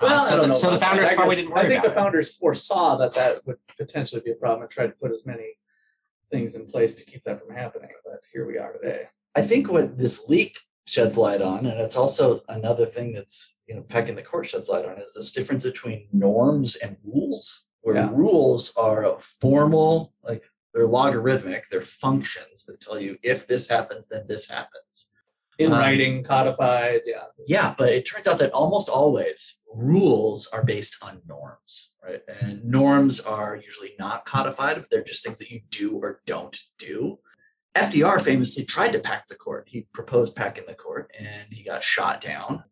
Uh, 0.00 0.06
Well, 0.08 0.20
I 0.20 0.28
so, 0.28 0.46
the, 0.48 0.54
so 0.54 0.70
the 0.72 0.78
founders 0.78 1.08
I 1.08 1.14
probably 1.14 1.36
didn't 1.36 1.52
worry 1.52 1.66
I 1.66 1.68
think 1.68 1.84
the 1.84 1.92
it. 1.92 1.94
founders 1.94 2.34
foresaw 2.34 2.96
that 2.96 3.14
that 3.14 3.46
would 3.46 3.58
potentially 3.78 4.20
be 4.24 4.32
a 4.32 4.34
problem 4.34 4.62
and 4.62 4.70
tried 4.70 4.88
to 4.88 4.92
put 4.94 5.12
as 5.12 5.24
many 5.24 5.56
things 6.30 6.54
in 6.54 6.66
place 6.66 6.94
to 6.96 7.04
keep 7.04 7.22
that 7.24 7.40
from 7.44 7.54
happening. 7.54 7.90
But 8.04 8.20
here 8.32 8.46
we 8.46 8.58
are 8.58 8.72
today. 8.72 9.08
I 9.34 9.42
think 9.42 9.70
what 9.70 9.98
this 9.98 10.28
leak 10.28 10.58
sheds 10.86 11.16
light 11.16 11.40
on, 11.42 11.66
and 11.66 11.80
it's 11.80 11.96
also 11.96 12.40
another 12.48 12.86
thing 12.86 13.12
that's 13.12 13.56
you 13.66 13.74
know 13.74 13.82
pecking 13.82 14.14
the 14.14 14.22
court 14.22 14.46
sheds 14.46 14.68
light 14.68 14.84
on, 14.84 14.98
is 14.98 15.14
this 15.14 15.32
difference 15.32 15.64
between 15.64 16.08
norms 16.12 16.76
and 16.76 16.96
rules. 17.04 17.66
Where 17.82 17.96
Yeah. 17.96 18.10
rules 18.12 18.74
are 18.76 19.18
formal, 19.20 20.14
like 20.22 20.42
they're 20.72 20.86
logarithmic, 20.86 21.68
they're 21.70 21.82
functions 21.82 22.64
that 22.64 22.80
tell 22.80 22.98
you 22.98 23.18
if 23.22 23.46
this 23.46 23.68
happens, 23.68 24.08
then 24.08 24.26
this 24.26 24.48
happens. 24.48 25.10
In 25.58 25.70
Um, 25.72 25.78
writing, 25.78 26.22
codified, 26.24 27.02
yeah. 27.04 27.24
Yeah, 27.46 27.74
but 27.76 27.90
it 27.92 28.04
turns 28.04 28.26
out 28.26 28.38
that 28.38 28.52
almost 28.52 28.88
always 28.88 29.60
rules 29.72 30.48
are 30.48 30.64
based 30.64 30.96
on 31.02 31.22
norms, 31.26 31.93
right? 32.04 32.20
And 32.40 32.64
norms 32.64 33.20
are 33.20 33.56
usually 33.56 33.94
not 33.98 34.24
codified, 34.24 34.76
but 34.76 34.86
they're 34.90 35.04
just 35.04 35.24
things 35.24 35.38
that 35.38 35.50
you 35.50 35.60
do 35.70 35.96
or 35.96 36.20
don't 36.26 36.56
do. 36.78 37.18
FDR 37.76 38.20
famously 38.22 38.64
tried 38.64 38.92
to 38.92 39.00
pack 39.00 39.26
the 39.26 39.34
court. 39.34 39.68
He 39.68 39.86
proposed 39.92 40.36
packing 40.36 40.64
the 40.66 40.74
court 40.74 41.10
and 41.18 41.52
he 41.52 41.64
got 41.64 41.82
shot 41.82 42.20
down 42.20 42.64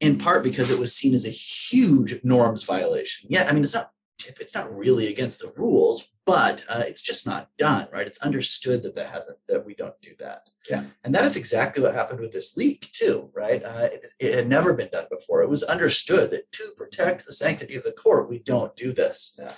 in 0.00 0.18
part 0.18 0.42
because 0.42 0.70
it 0.70 0.78
was 0.78 0.94
seen 0.94 1.14
as 1.14 1.26
a 1.26 1.30
huge 1.30 2.20
norms 2.24 2.64
violation. 2.64 3.28
Yeah, 3.30 3.46
I 3.48 3.52
mean, 3.52 3.62
it's 3.62 3.74
not 3.74 3.90
it's 4.26 4.54
not 4.54 4.74
really 4.74 5.08
against 5.08 5.40
the 5.40 5.52
rules, 5.56 6.08
but 6.30 6.64
uh, 6.68 6.84
it's 6.86 7.02
just 7.02 7.26
not 7.26 7.48
done, 7.58 7.88
right? 7.92 8.06
It's 8.06 8.22
understood 8.22 8.84
that 8.84 8.94
that 8.94 9.10
hasn't 9.10 9.38
that 9.48 9.66
we 9.66 9.74
don't 9.74 10.00
do 10.00 10.12
that. 10.20 10.42
Yeah. 10.70 10.84
And 11.02 11.12
that 11.12 11.24
is 11.24 11.36
exactly 11.36 11.82
what 11.82 11.92
happened 11.92 12.20
with 12.20 12.30
this 12.30 12.56
leak, 12.56 12.88
too, 12.92 13.32
right? 13.34 13.60
Uh, 13.64 13.88
it, 13.90 14.12
it 14.20 14.34
had 14.36 14.48
never 14.48 14.72
been 14.74 14.90
done 14.92 15.06
before. 15.10 15.42
It 15.42 15.50
was 15.50 15.64
understood 15.64 16.30
that 16.30 16.52
to 16.52 16.70
protect 16.76 17.26
the 17.26 17.32
sanctity 17.32 17.74
of 17.74 17.82
the 17.82 17.90
court, 17.90 18.30
we 18.30 18.38
don't 18.38 18.76
do 18.76 18.92
this. 18.92 19.36
Yeah. 19.40 19.54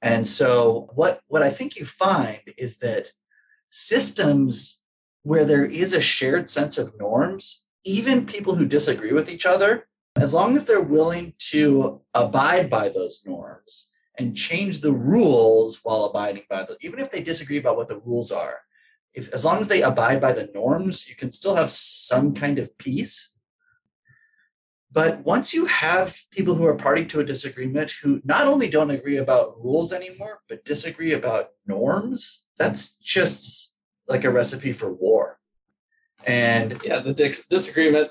And 0.00 0.26
so, 0.26 0.88
what 0.94 1.20
what 1.26 1.42
I 1.42 1.50
think 1.50 1.76
you 1.76 1.84
find 1.84 2.40
is 2.56 2.78
that 2.78 3.08
systems 3.68 4.80
where 5.24 5.44
there 5.44 5.66
is 5.66 5.92
a 5.92 6.00
shared 6.00 6.48
sense 6.48 6.78
of 6.78 6.98
norms, 6.98 7.66
even 7.84 8.24
people 8.24 8.54
who 8.54 8.64
disagree 8.64 9.12
with 9.12 9.28
each 9.28 9.44
other, 9.44 9.88
as 10.16 10.32
long 10.32 10.56
as 10.56 10.64
they're 10.64 10.80
willing 10.80 11.34
to 11.50 12.00
abide 12.14 12.70
by 12.70 12.88
those 12.88 13.24
norms 13.26 13.90
and 14.18 14.36
change 14.36 14.80
the 14.80 14.92
rules 14.92 15.80
while 15.82 16.04
abiding 16.04 16.44
by 16.48 16.62
the 16.64 16.76
even 16.80 17.00
if 17.00 17.10
they 17.10 17.22
disagree 17.22 17.58
about 17.58 17.76
what 17.76 17.88
the 17.88 18.00
rules 18.00 18.30
are, 18.30 18.58
if 19.12 19.32
as 19.32 19.44
long 19.44 19.60
as 19.60 19.68
they 19.68 19.82
abide 19.82 20.20
by 20.20 20.32
the 20.32 20.50
norms, 20.54 21.08
you 21.08 21.14
can 21.14 21.32
still 21.32 21.54
have 21.54 21.72
some 21.72 22.34
kind 22.34 22.58
of 22.58 22.76
peace. 22.78 23.36
But 24.92 25.24
once 25.24 25.52
you 25.52 25.66
have 25.66 26.16
people 26.30 26.54
who 26.54 26.64
are 26.66 26.76
party 26.76 27.04
to 27.06 27.20
a 27.20 27.24
disagreement 27.24 27.92
who 28.02 28.20
not 28.24 28.46
only 28.46 28.70
don't 28.70 28.90
agree 28.92 29.16
about 29.16 29.56
rules 29.58 29.92
anymore, 29.92 30.40
but 30.48 30.64
disagree 30.64 31.12
about 31.12 31.50
norms, 31.66 32.44
that's 32.58 32.96
just 32.98 33.76
like 34.06 34.24
a 34.24 34.30
recipe 34.30 34.72
for 34.72 34.92
war. 34.92 35.40
And 36.26 36.78
Yeah, 36.84 37.00
the 37.00 37.12
dis- 37.12 37.46
disagreement 37.46 38.10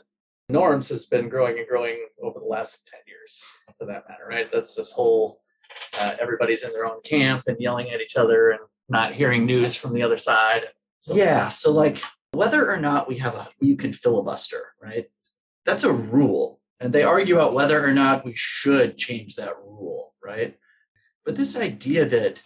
norms 0.50 0.90
has 0.90 1.06
been 1.06 1.30
growing 1.30 1.58
and 1.58 1.68
growing 1.68 2.06
over 2.22 2.40
the 2.40 2.46
last 2.46 2.88
10 2.88 3.00
years, 3.08 3.44
for 3.78 3.86
that 3.86 4.04
matter, 4.10 4.26
right? 4.28 4.52
That's 4.52 4.76
this 4.76 4.92
whole 4.92 5.43
uh, 6.00 6.15
everybody's 6.20 6.63
in 6.63 6.72
their 6.74 6.86
own 6.86 7.01
camp 7.03 7.44
and 7.48 7.58
yelling 7.60 7.89
at 7.92 8.01
each 8.01 8.15
other 8.15 8.51
and 8.51 8.60
not 8.89 9.13
hearing 9.13 9.46
news 9.46 9.75
from 9.75 9.94
the 9.94 10.03
other 10.03 10.18
side. 10.18 10.63
So, 11.00 11.15
Yeah. 11.15 11.50
So, 11.50 11.72
like, 11.72 12.01
whether 12.32 12.70
or 12.70 12.80
not 12.80 13.08
we 13.08 13.18
have 13.18 13.36
a, 13.36 13.50
you 13.60 13.75
can 13.75 13.94
filibuster, 13.94 14.74
right? 14.82 15.06
That's 15.65 15.84
a 15.84 15.94
rule. 15.94 16.60
And 16.80 16.92
they 16.92 17.03
argue 17.03 17.36
about 17.36 17.53
whether 17.53 17.86
or 17.86 17.94
not 17.94 18.25
we 18.25 18.34
should 18.36 18.98
change 18.98 19.36
that 19.36 19.53
rule, 19.63 20.13
right? 20.24 20.58
But 21.25 21.36
this 21.36 21.58
idea 21.58 22.06
that, 22.06 22.42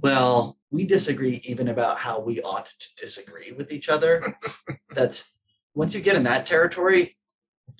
well, 0.00 0.58
we 0.70 0.84
disagree 0.84 1.40
even 1.44 1.68
about 1.68 1.98
how 1.98 2.20
we 2.20 2.42
ought 2.42 2.66
to 2.66 2.88
disagree 2.98 3.52
with 3.52 3.72
each 3.72 3.88
other, 3.88 4.36
that's 4.94 5.36
once 5.74 5.94
you 5.94 6.02
get 6.02 6.16
in 6.16 6.24
that 6.24 6.46
territory, 6.46 7.16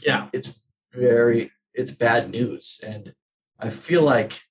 yeah. 0.03 0.29
it's 0.33 0.65
very, 0.93 1.51
it's 1.75 1.93
bad 1.93 2.31
news. 2.31 2.81
And 2.87 3.13
I 3.61 3.71
feel 3.71 4.03
like 4.03 4.43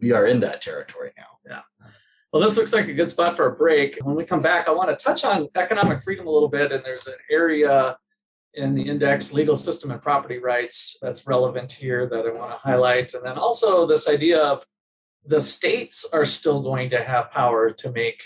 we 0.00 0.12
are 0.12 0.26
in 0.26 0.40
that 0.40 0.62
territory 0.62 1.12
now. 1.16 1.38
Yeah. 1.46 1.88
Well, 2.32 2.42
this 2.42 2.56
looks 2.56 2.72
like 2.72 2.88
a 2.88 2.94
good 2.94 3.10
spot 3.10 3.36
for 3.36 3.46
a 3.46 3.56
break. 3.56 3.98
When 4.02 4.14
we 4.14 4.24
come 4.24 4.42
back, 4.42 4.68
I 4.68 4.72
want 4.72 4.96
to 4.96 5.02
touch 5.02 5.24
on 5.24 5.48
economic 5.54 6.02
freedom 6.02 6.26
a 6.26 6.30
little 6.30 6.48
bit. 6.48 6.72
And 6.72 6.84
there's 6.84 7.06
an 7.06 7.14
area 7.30 7.96
in 8.54 8.74
the 8.74 8.82
index, 8.82 9.32
legal 9.32 9.56
system 9.56 9.90
and 9.90 10.02
property 10.02 10.38
rights, 10.38 10.96
that's 11.00 11.26
relevant 11.26 11.70
here 11.70 12.08
that 12.08 12.26
I 12.26 12.32
want 12.32 12.50
to 12.50 12.56
highlight. 12.56 13.14
And 13.14 13.24
then 13.24 13.38
also 13.38 13.86
this 13.86 14.08
idea 14.08 14.42
of 14.42 14.66
the 15.24 15.40
states 15.40 16.08
are 16.12 16.26
still 16.26 16.62
going 16.62 16.90
to 16.90 17.02
have 17.02 17.30
power 17.30 17.70
to 17.70 17.92
make 17.92 18.22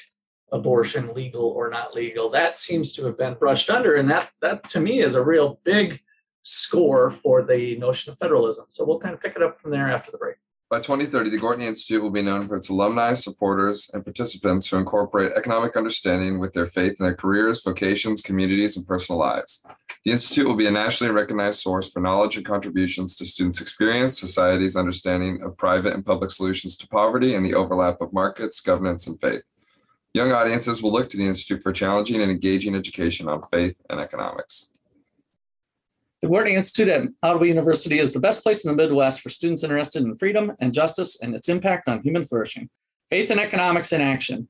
abortion 0.53 1.13
legal 1.15 1.45
or 1.45 1.71
not 1.71 1.95
legal. 1.95 2.31
That 2.31 2.59
seems 2.59 2.95
to 2.95 3.07
have 3.07 3.19
been 3.19 3.35
brushed 3.35 3.71
under. 3.71 3.97
And 3.97 4.11
that, 4.11 4.31
that 4.41 4.69
to 4.71 4.81
me 4.81 5.01
is 5.01 5.17
a 5.17 5.25
real 5.25 5.61
big 5.65 6.01
score 6.43 7.11
for 7.11 7.43
the 7.43 7.77
notion 7.77 8.13
of 8.13 8.19
federalism. 8.19 8.67
So 8.69 8.85
we'll 8.85 8.99
kind 8.99 9.15
of 9.15 9.21
pick 9.21 9.37
it 9.37 9.43
up 9.43 9.61
from 9.61 9.71
there 9.71 9.91
after 9.91 10.11
the 10.11 10.19
break. 10.19 10.37
By 10.73 10.79
2030, 10.79 11.29
the 11.29 11.37
Gortney 11.37 11.65
Institute 11.65 12.03
will 12.03 12.11
be 12.11 12.23
known 12.23 12.41
for 12.41 12.57
its 12.57 12.71
alumni, 12.71 13.13
supporters, 13.13 13.91
and 13.93 14.03
participants 14.03 14.71
who 14.71 14.79
incorporate 14.79 15.33
economic 15.37 15.77
understanding 15.77 16.39
with 16.39 16.55
their 16.55 16.67
faith 16.67 16.99
in 16.99 17.05
their 17.05 17.15
careers, 17.15 17.63
vocations, 17.63 18.23
communities, 18.23 18.79
and 18.79 18.87
personal 18.87 19.19
lives. 19.19 19.67
The 20.03 20.13
Institute 20.13 20.47
will 20.47 20.57
be 20.57 20.67
a 20.67 20.71
nationally 20.71 21.13
recognized 21.13 21.61
source 21.61 21.93
for 21.93 22.01
knowledge 22.01 22.39
and 22.39 22.47
contributions 22.47 23.17
to 23.17 23.27
students' 23.27 23.61
experience, 23.61 24.19
society's 24.19 24.75
understanding 24.75 25.43
of 25.43 25.59
private 25.59 25.93
and 25.93 26.07
public 26.07 26.31
solutions 26.31 26.79
to 26.79 26.89
poverty, 26.89 27.35
and 27.35 27.45
the 27.45 27.53
overlap 27.53 28.01
of 28.01 28.15
markets, 28.15 28.59
governance, 28.61 29.07
and 29.07 29.21
faith. 29.21 29.43
Young 30.15 30.33
audiences 30.33 30.83
will 30.83 30.93
look 30.93 31.11
to 31.11 31.19
the 31.19 31.27
Institute 31.27 31.63
for 31.63 31.73
challenging 31.73 32.23
and 32.23 32.31
engaging 32.31 32.75
education 32.75 33.29
on 33.29 33.43
faith 33.43 33.83
and 33.91 34.01
economics. 34.01 34.73
The 36.23 36.29
Gortney 36.29 36.53
Institute 36.53 36.87
at 36.87 37.09
Ottawa 37.25 37.43
University 37.43 37.99
is 37.99 38.13
the 38.13 38.21
best 38.21 38.45
place 38.45 38.65
in 38.65 38.71
the 38.71 38.77
Midwest 38.77 39.21
for 39.21 39.29
students 39.29 39.65
interested 39.65 40.05
in 40.05 40.15
freedom 40.15 40.53
and 40.61 40.73
justice 40.73 41.21
and 41.21 41.35
its 41.35 41.49
impact 41.49 41.89
on 41.89 42.01
human 42.03 42.25
flourishing. 42.25 42.71
Faith 43.11 43.29
and 43.33 43.41
economics 43.41 43.93
in 43.93 44.01
action. 44.01 44.49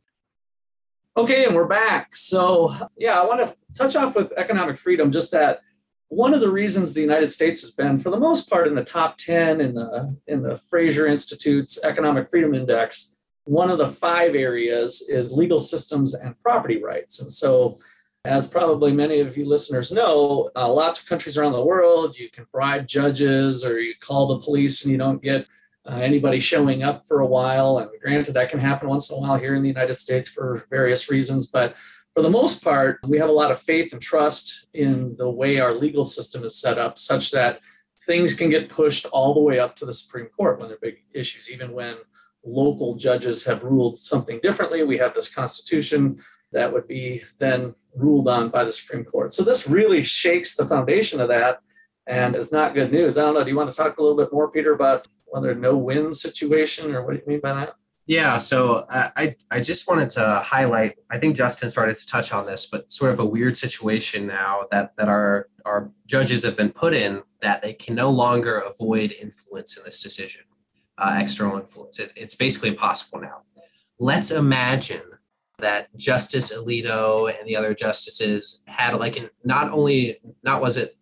Okay, 1.16 1.46
and 1.46 1.54
we're 1.54 1.66
back. 1.66 2.14
So, 2.14 2.76
yeah, 2.98 3.18
I 3.18 3.24
want 3.24 3.40
to 3.40 3.56
touch 3.74 3.96
off 3.96 4.14
with 4.14 4.32
economic 4.36 4.76
freedom, 4.76 5.10
just 5.10 5.30
that 5.32 5.62
one 6.08 6.34
of 6.34 6.42
the 6.42 6.50
reasons 6.50 6.92
the 6.92 7.00
United 7.00 7.32
States 7.32 7.62
has 7.62 7.70
been, 7.70 7.98
for 7.98 8.10
the 8.10 8.20
most 8.20 8.50
part, 8.50 8.68
in 8.68 8.74
the 8.74 8.84
top 8.84 9.16
10 9.16 9.62
in 9.62 9.74
the, 9.74 10.14
in 10.26 10.42
the 10.42 10.58
Fraser 10.58 11.06
Institute's 11.06 11.82
Economic 11.82 12.28
Freedom 12.28 12.54
Index, 12.54 13.16
one 13.44 13.70
of 13.70 13.78
the 13.78 13.88
five 13.88 14.34
areas 14.34 15.08
is 15.08 15.32
legal 15.32 15.58
systems 15.58 16.14
and 16.14 16.38
property 16.42 16.82
rights. 16.82 17.22
And 17.22 17.32
so, 17.32 17.78
as 18.24 18.46
probably 18.46 18.92
many 18.92 19.20
of 19.20 19.36
you 19.36 19.44
listeners 19.44 19.90
know, 19.90 20.50
uh, 20.54 20.70
lots 20.72 21.00
of 21.00 21.08
countries 21.08 21.36
around 21.36 21.52
the 21.52 21.64
world, 21.64 22.16
you 22.16 22.30
can 22.30 22.46
bribe 22.52 22.86
judges 22.86 23.64
or 23.64 23.80
you 23.80 23.94
call 24.00 24.28
the 24.28 24.44
police 24.44 24.84
and 24.84 24.92
you 24.92 24.98
don't 24.98 25.22
get 25.22 25.46
uh, 25.90 25.96
anybody 25.96 26.38
showing 26.38 26.84
up 26.84 27.04
for 27.06 27.20
a 27.20 27.26
while. 27.26 27.78
And 27.78 27.90
granted, 28.00 28.34
that 28.34 28.50
can 28.50 28.60
happen 28.60 28.88
once 28.88 29.10
in 29.10 29.16
a 29.16 29.20
while 29.20 29.36
here 29.36 29.56
in 29.56 29.62
the 29.62 29.68
United 29.68 29.98
States 29.98 30.28
for 30.28 30.64
various 30.70 31.10
reasons. 31.10 31.48
But 31.48 31.74
for 32.14 32.22
the 32.22 32.30
most 32.30 32.62
part, 32.62 33.00
we 33.08 33.18
have 33.18 33.28
a 33.28 33.32
lot 33.32 33.50
of 33.50 33.60
faith 33.60 33.92
and 33.92 34.00
trust 34.00 34.68
in 34.72 35.16
the 35.16 35.28
way 35.28 35.58
our 35.58 35.74
legal 35.74 36.04
system 36.04 36.44
is 36.44 36.60
set 36.60 36.78
up, 36.78 37.00
such 37.00 37.32
that 37.32 37.58
things 38.06 38.34
can 38.34 38.50
get 38.50 38.68
pushed 38.68 39.04
all 39.06 39.34
the 39.34 39.40
way 39.40 39.58
up 39.58 39.74
to 39.76 39.84
the 39.84 39.94
Supreme 39.94 40.26
Court 40.26 40.60
when 40.60 40.68
they're 40.68 40.78
big 40.80 40.98
issues, 41.12 41.50
even 41.50 41.72
when 41.72 41.96
local 42.44 42.94
judges 42.94 43.44
have 43.46 43.64
ruled 43.64 43.98
something 43.98 44.38
differently. 44.42 44.84
We 44.84 44.98
have 44.98 45.14
this 45.14 45.32
Constitution 45.32 46.20
that 46.52 46.72
would 46.72 46.86
be 46.86 47.22
then 47.38 47.74
ruled 47.94 48.28
on 48.28 48.48
by 48.48 48.64
the 48.64 48.72
Supreme 48.72 49.04
Court. 49.04 49.32
So 49.32 49.44
this 49.44 49.68
really 49.68 50.02
shakes 50.02 50.56
the 50.56 50.66
foundation 50.66 51.20
of 51.20 51.28
that 51.28 51.58
and 52.06 52.34
is 52.34 52.52
not 52.52 52.74
good 52.74 52.92
news. 52.92 53.16
I 53.16 53.22
don't 53.22 53.34
know. 53.34 53.44
Do 53.44 53.50
you 53.50 53.56
want 53.56 53.70
to 53.70 53.76
talk 53.76 53.98
a 53.98 54.02
little 54.02 54.16
bit 54.16 54.32
more, 54.32 54.50
Peter, 54.50 54.72
about 54.72 55.06
whether 55.26 55.54
no 55.54 55.76
win 55.76 56.14
situation 56.14 56.94
or 56.94 57.04
what 57.04 57.12
do 57.12 57.18
you 57.18 57.26
mean 57.26 57.40
by 57.40 57.52
that? 57.54 57.74
Yeah, 58.06 58.38
so 58.38 58.84
uh, 58.90 59.10
I 59.16 59.36
I 59.50 59.60
just 59.60 59.88
wanted 59.88 60.10
to 60.10 60.42
highlight. 60.44 60.96
I 61.10 61.18
think 61.18 61.36
Justin 61.36 61.70
started 61.70 61.94
to 61.96 62.06
touch 62.06 62.32
on 62.32 62.46
this, 62.46 62.66
but 62.66 62.90
sort 62.90 63.12
of 63.12 63.20
a 63.20 63.24
weird 63.24 63.56
situation 63.56 64.26
now 64.26 64.62
that 64.72 64.96
that 64.96 65.08
our 65.08 65.48
our 65.64 65.92
judges 66.06 66.42
have 66.42 66.56
been 66.56 66.70
put 66.70 66.94
in 66.94 67.22
that 67.40 67.62
they 67.62 67.72
can 67.72 67.94
no 67.94 68.10
longer 68.10 68.58
avoid 68.58 69.12
influence 69.12 69.76
in 69.76 69.84
this 69.84 70.02
decision, 70.02 70.42
uh, 70.98 71.16
external 71.20 71.58
influence. 71.58 72.00
It, 72.00 72.12
it's 72.16 72.34
basically 72.34 72.70
impossible 72.70 73.20
now. 73.20 73.42
Let's 74.00 74.32
imagine 74.32 75.02
that 75.62 75.96
Justice 75.96 76.52
Alito 76.52 77.32
and 77.36 77.48
the 77.48 77.56
other 77.56 77.74
justices 77.74 78.62
had 78.66 78.94
like 78.94 79.16
an, 79.16 79.30
not 79.44 79.72
only 79.72 80.18
not 80.42 80.60
was 80.60 80.76
it 80.76 80.96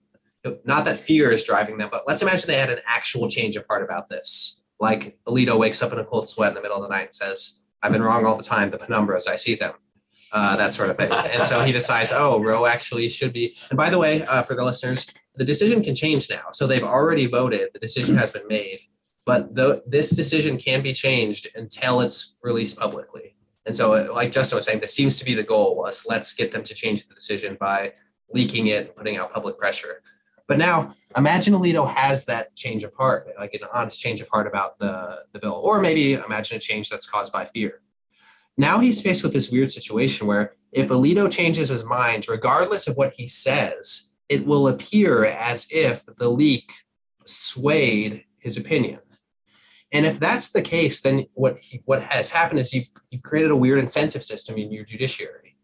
not 0.64 0.86
that 0.86 0.98
fear 0.98 1.30
is 1.30 1.44
driving 1.44 1.76
them, 1.76 1.90
but 1.92 2.04
let's 2.06 2.22
imagine 2.22 2.46
they 2.46 2.56
had 2.56 2.70
an 2.70 2.80
actual 2.86 3.28
change 3.28 3.56
of 3.56 3.66
heart 3.68 3.82
about 3.82 4.08
this. 4.08 4.62
Like 4.78 5.18
Alito 5.26 5.58
wakes 5.58 5.82
up 5.82 5.92
in 5.92 5.98
a 5.98 6.04
cold 6.04 6.28
sweat 6.28 6.50
in 6.50 6.54
the 6.54 6.62
middle 6.62 6.78
of 6.78 6.82
the 6.82 6.88
night 6.88 7.06
and 7.06 7.14
says, 7.14 7.62
"I've 7.82 7.92
been 7.92 8.02
wrong 8.02 8.24
all 8.24 8.36
the 8.36 8.42
time. 8.42 8.70
The 8.70 8.78
penumbras, 8.78 9.28
I 9.28 9.36
see 9.36 9.54
them." 9.54 9.74
Uh, 10.32 10.56
that 10.56 10.73
sort 10.73 10.90
of 10.90 10.96
thing. 10.96 11.10
And 11.10 11.44
so 11.44 11.60
he 11.62 11.73
decides, 11.73 12.12
oh, 12.14 12.40
Roe 12.40 12.64
actually 12.64 13.08
should 13.08 13.32
be. 13.32 13.56
And 13.68 13.76
by 13.76 13.90
the 13.90 13.99
way, 13.99 14.25
uh, 14.26 14.42
for 14.42 14.54
the 14.54 14.64
listeners, 14.64 15.12
the 15.34 15.44
decision 15.44 15.82
can 15.82 15.96
change 15.96 16.30
now. 16.30 16.52
So 16.52 16.68
they've 16.68 16.84
already 16.84 17.26
voted. 17.26 17.70
The 17.73 17.80
decision 17.80 18.16
has 18.16 18.30
been 18.30 18.46
made, 18.49 18.78
but 19.26 19.56
the, 19.56 19.82
this 19.86 20.10
decision 20.10 20.56
can 20.56 20.82
be 20.82 20.92
changed 20.92 21.49
until 21.56 22.00
it's 22.00 22.36
released 22.42 22.78
publicly. 22.78 23.20
And 23.71 23.76
so, 23.76 24.13
like 24.13 24.33
Justin 24.33 24.56
was 24.56 24.67
saying, 24.67 24.80
this 24.80 24.93
seems 24.93 25.17
to 25.19 25.25
be 25.25 25.33
the 25.33 25.45
goal 25.45 25.76
was 25.76 26.04
let's 26.09 26.35
get 26.35 26.52
them 26.52 26.65
to 26.65 26.75
change 26.75 27.06
the 27.06 27.15
decision 27.15 27.56
by 27.61 27.93
leaking 28.33 28.67
it 28.67 28.97
putting 28.97 29.17
out 29.17 29.33
public 29.33 29.56
pressure. 29.56 30.02
But 30.49 30.59
now 30.59 30.93
imagine 31.17 31.54
Alito 31.54 31.89
has 31.89 32.25
that 32.25 32.56
change 32.56 32.83
of 32.83 32.93
heart, 32.95 33.28
like 33.39 33.54
an 33.54 33.61
honest 33.73 34.00
change 34.00 34.21
of 34.21 34.28
heart 34.28 34.49
about 34.49 34.80
the, 34.80 35.23
the 35.33 35.39
bill, 35.39 35.61
or 35.63 35.80
maybe 35.80 36.15
imagine 36.15 36.56
a 36.56 36.61
change 36.61 36.91
that's 36.91 37.09
caused 37.09 37.33
by 37.33 37.45
fear. 37.45 37.80
Now 38.59 38.80
he's 38.80 39.00
faced 39.00 39.23
with 39.23 39.33
this 39.33 39.52
weird 39.52 39.71
situation 39.71 40.26
where 40.26 40.54
if 40.73 40.89
Alito 40.89 41.30
changes 41.30 41.69
his 41.69 41.85
mind, 41.85 42.26
regardless 42.28 42.89
of 42.89 42.97
what 42.97 43.15
he 43.15 43.28
says, 43.28 44.11
it 44.28 44.45
will 44.45 44.67
appear 44.67 45.26
as 45.26 45.69
if 45.71 46.06
the 46.19 46.28
leak 46.28 46.73
swayed 47.25 48.25
his 48.41 48.56
opinion. 48.56 48.99
And 49.92 50.06
if 50.06 50.20
that's 50.20 50.52
the 50.52 50.62
case, 50.62 51.00
then 51.00 51.26
what 51.34 51.58
he, 51.60 51.82
what 51.84 52.02
has 52.02 52.30
happened 52.30 52.60
is 52.60 52.72
you've 52.72 52.90
you've 53.10 53.22
created 53.22 53.50
a 53.50 53.56
weird 53.56 53.78
incentive 53.78 54.24
system 54.24 54.56
in 54.56 54.70
your 54.72 54.84
judiciary, 54.84 55.56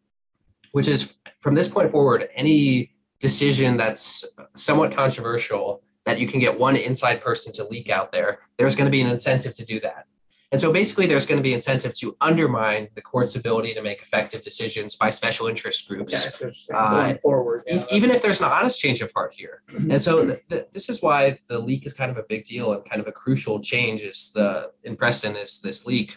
which 0.72 0.88
is 0.88 1.16
from 1.40 1.54
this 1.54 1.68
point 1.68 1.90
forward, 1.90 2.28
any 2.34 2.92
decision 3.20 3.76
that's 3.76 4.24
somewhat 4.56 4.94
controversial 4.94 5.82
that 6.04 6.18
you 6.18 6.26
can 6.26 6.40
get 6.40 6.58
one 6.58 6.76
inside 6.76 7.20
person 7.20 7.52
to 7.52 7.64
leak 7.64 7.90
out 7.90 8.12
there, 8.12 8.40
there's 8.58 8.76
going 8.76 8.86
to 8.86 8.90
be 8.90 9.00
an 9.00 9.10
incentive 9.10 9.54
to 9.54 9.64
do 9.64 9.80
that. 9.80 10.06
And 10.56 10.60
so 10.62 10.72
basically, 10.72 11.04
there's 11.04 11.26
going 11.26 11.36
to 11.36 11.42
be 11.42 11.52
incentive 11.52 11.92
to 11.96 12.16
undermine 12.22 12.88
the 12.94 13.02
court's 13.02 13.36
ability 13.36 13.74
to 13.74 13.82
make 13.82 14.00
effective 14.00 14.40
decisions 14.40 14.96
by 14.96 15.10
special 15.10 15.48
interest 15.48 15.86
groups. 15.86 16.42
Okay, 16.42 16.50
uh, 16.72 16.90
going 16.92 17.18
forward, 17.18 17.62
yeah, 17.66 17.84
even 17.92 18.10
if 18.10 18.22
there's 18.22 18.40
an 18.40 18.46
honest 18.46 18.80
change 18.80 19.02
of 19.02 19.12
heart 19.12 19.34
here. 19.36 19.60
Mm-hmm. 19.68 19.90
And 19.90 20.02
so 20.02 20.24
th- 20.24 20.40
th- 20.48 20.68
this 20.72 20.88
is 20.88 21.02
why 21.02 21.38
the 21.48 21.58
leak 21.58 21.84
is 21.84 21.92
kind 21.92 22.10
of 22.10 22.16
a 22.16 22.22
big 22.22 22.46
deal 22.46 22.72
and 22.72 22.82
kind 22.88 23.02
of 23.02 23.06
a 23.06 23.12
crucial 23.12 23.60
change 23.60 24.00
is 24.00 24.32
the 24.34 24.70
in 24.82 24.96
Preston 24.96 25.36
is 25.36 25.60
this 25.60 25.84
leak. 25.84 26.16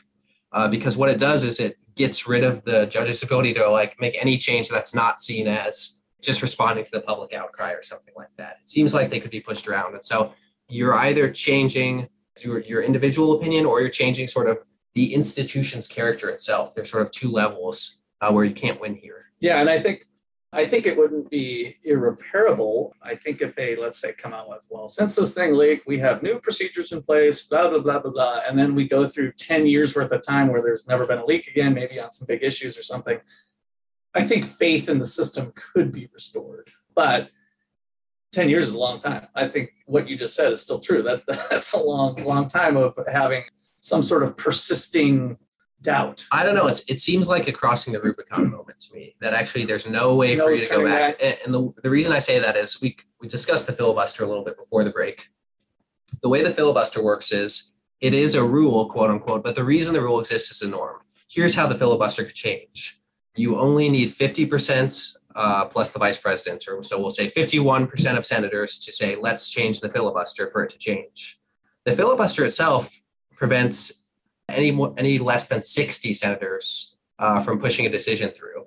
Uh, 0.53 0.69
because 0.69 0.95
what 0.95 1.09
it 1.09 1.19
does 1.19 1.43
is 1.43 1.59
it 1.59 1.77
gets 1.95 2.25
rid 2.25 2.45
of 2.45 2.63
the 2.63 2.85
judge's 2.85 3.21
ability 3.21 3.53
to 3.55 3.69
like 3.69 3.99
make 3.99 4.17
any 4.21 4.37
change 4.37 4.69
that's 4.69 4.95
not 4.95 5.19
seen 5.19 5.49
as 5.49 6.01
just 6.21 6.41
responding 6.41 6.85
to 6.85 6.91
the 6.91 7.01
public 7.01 7.33
outcry 7.33 7.71
or 7.73 7.83
something 7.83 8.13
like 8.15 8.31
that. 8.37 8.59
It 8.63 8.69
seems 8.69 8.93
like 8.93 9.09
they 9.09 9.19
could 9.19 9.31
be 9.31 9.41
pushed 9.41 9.67
around. 9.67 9.95
And 9.95 10.05
so 10.05 10.31
you're 10.69 10.95
either 10.95 11.29
changing 11.29 12.07
your, 12.43 12.59
your 12.61 12.81
individual 12.81 13.33
opinion 13.33 13.65
or 13.65 13.81
you're 13.81 13.89
changing 13.89 14.27
sort 14.27 14.49
of 14.49 14.63
the 14.95 15.13
institution's 15.13 15.87
character 15.87 16.29
itself. 16.29 16.73
There's 16.75 16.89
sort 16.89 17.03
of 17.03 17.11
two 17.11 17.29
levels 17.29 18.01
uh, 18.21 18.31
where 18.31 18.45
you 18.45 18.53
can't 18.53 18.81
win 18.81 18.95
here. 18.95 19.25
Yeah, 19.39 19.61
and 19.61 19.69
I 19.69 19.79
think 19.79 20.05
I 20.51 20.65
think 20.65 20.87
it 20.87 20.97
wouldn't 20.97 21.29
be 21.29 21.77
irreparable. 21.83 22.95
I 23.03 23.15
think 23.15 23.41
if 23.41 23.55
they 23.55 23.75
let's 23.75 23.99
say 23.99 24.13
come 24.13 24.33
out 24.33 24.49
with, 24.49 24.67
well, 24.69 24.89
since 24.89 25.15
this 25.15 25.33
thing 25.33 25.53
leaked, 25.53 25.87
we 25.87 25.99
have 25.99 26.23
new 26.23 26.39
procedures 26.39 26.91
in 26.91 27.03
place, 27.03 27.43
blah 27.43 27.69
blah 27.69 27.79
blah 27.79 27.99
blah 27.99 28.11
blah, 28.11 28.41
and 28.47 28.57
then 28.57 28.75
we 28.75 28.87
go 28.87 29.07
through 29.07 29.33
ten 29.33 29.67
years 29.67 29.95
worth 29.95 30.11
of 30.11 30.23
time 30.23 30.47
where 30.47 30.61
there's 30.61 30.87
never 30.87 31.05
been 31.05 31.19
a 31.19 31.25
leak 31.25 31.47
again, 31.47 31.73
maybe 31.73 31.99
on 31.99 32.11
some 32.11 32.25
big 32.27 32.43
issues 32.43 32.77
or 32.77 32.83
something. 32.83 33.19
I 34.13 34.23
think 34.23 34.45
faith 34.45 34.89
in 34.89 34.97
the 34.97 35.05
system 35.05 35.53
could 35.55 35.91
be 35.91 36.09
restored, 36.11 36.71
but 36.95 37.29
10 38.31 38.49
years 38.49 38.67
is 38.67 38.73
a 38.73 38.79
long 38.79 38.99
time. 38.99 39.27
I 39.35 39.47
think 39.47 39.71
what 39.85 40.07
you 40.07 40.17
just 40.17 40.35
said 40.35 40.51
is 40.51 40.61
still 40.61 40.79
true. 40.79 41.01
That 41.01 41.23
that's 41.49 41.73
a 41.73 41.79
long, 41.79 42.23
long 42.23 42.47
time 42.47 42.77
of 42.77 42.97
having 43.11 43.43
some 43.79 44.03
sort 44.03 44.23
of 44.23 44.37
persisting 44.37 45.37
doubt. 45.81 46.25
I 46.31 46.43
don't 46.43 46.55
know. 46.55 46.67
It's 46.67 46.89
it 46.89 46.99
seems 46.99 47.27
like 47.27 47.47
a 47.47 47.51
crossing 47.51 47.93
the 47.93 48.01
Rubicon 48.01 48.51
moment 48.51 48.79
to 48.81 48.95
me. 48.95 49.15
That 49.21 49.33
actually 49.33 49.65
there's 49.65 49.89
no 49.89 50.15
way 50.15 50.35
no 50.35 50.45
for 50.45 50.51
you 50.51 50.65
to 50.65 50.71
go 50.71 50.83
back. 50.85 51.19
back. 51.19 51.39
And 51.43 51.53
the, 51.53 51.73
the 51.81 51.89
reason 51.89 52.13
I 52.13 52.19
say 52.19 52.39
that 52.39 52.55
is 52.55 52.81
we 52.81 52.97
we 53.19 53.27
discussed 53.27 53.67
the 53.67 53.73
filibuster 53.73 54.23
a 54.23 54.27
little 54.27 54.43
bit 54.43 54.57
before 54.57 54.83
the 54.83 54.91
break. 54.91 55.27
The 56.21 56.29
way 56.29 56.43
the 56.43 56.49
filibuster 56.49 57.03
works 57.03 57.31
is 57.31 57.75
it 58.01 58.13
is 58.13 58.35
a 58.35 58.43
rule, 58.43 58.89
quote 58.89 59.09
unquote, 59.09 59.43
but 59.43 59.55
the 59.55 59.63
reason 59.63 59.93
the 59.93 60.01
rule 60.01 60.19
exists 60.19 60.51
is 60.51 60.61
a 60.61 60.69
norm. 60.69 60.97
Here's 61.29 61.55
how 61.55 61.67
the 61.67 61.75
filibuster 61.75 62.23
could 62.23 62.35
change. 62.35 62.99
You 63.35 63.57
only 63.57 63.89
need 63.89 64.09
50% 64.09 65.17
uh, 65.35 65.65
plus 65.65 65.91
the 65.91 65.99
vice 65.99 66.17
president, 66.17 66.65
or 66.67 66.81
so 66.83 66.99
we'll 66.99 67.11
say 67.11 67.29
51% 67.29 68.17
of 68.17 68.25
senators 68.25 68.79
to 68.79 68.91
say, 68.91 69.15
let's 69.15 69.49
change 69.49 69.79
the 69.79 69.89
filibuster 69.89 70.47
for 70.47 70.63
it 70.63 70.69
to 70.71 70.77
change. 70.77 71.39
The 71.85 71.93
filibuster 71.93 72.45
itself 72.45 73.01
prevents 73.35 74.03
any 74.49 74.71
more, 74.71 74.93
any 74.97 75.19
less 75.19 75.47
than 75.47 75.61
60 75.61 76.13
senators 76.13 76.97
uh, 77.19 77.41
from 77.41 77.59
pushing 77.59 77.85
a 77.85 77.89
decision 77.89 78.31
through. 78.31 78.65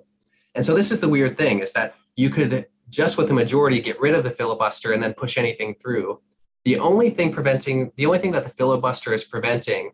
And 0.55 0.65
so 0.65 0.73
this 0.73 0.91
is 0.91 0.99
the 0.99 1.09
weird 1.09 1.37
thing 1.37 1.59
is 1.59 1.73
that 1.73 1.95
you 2.15 2.29
could 2.29 2.67
just 2.89 3.17
with 3.17 3.27
the 3.27 3.33
majority 3.33 3.81
get 3.81 3.99
rid 3.99 4.13
of 4.13 4.23
the 4.23 4.29
filibuster 4.29 4.93
and 4.93 5.01
then 5.01 5.13
push 5.13 5.37
anything 5.37 5.75
through. 5.75 6.21
The 6.63 6.79
only 6.79 7.09
thing 7.09 7.31
preventing, 7.33 7.91
the 7.97 8.05
only 8.05 8.19
thing 8.19 8.31
that 8.31 8.43
the 8.43 8.49
filibuster 8.49 9.13
is 9.13 9.25
preventing 9.25 9.91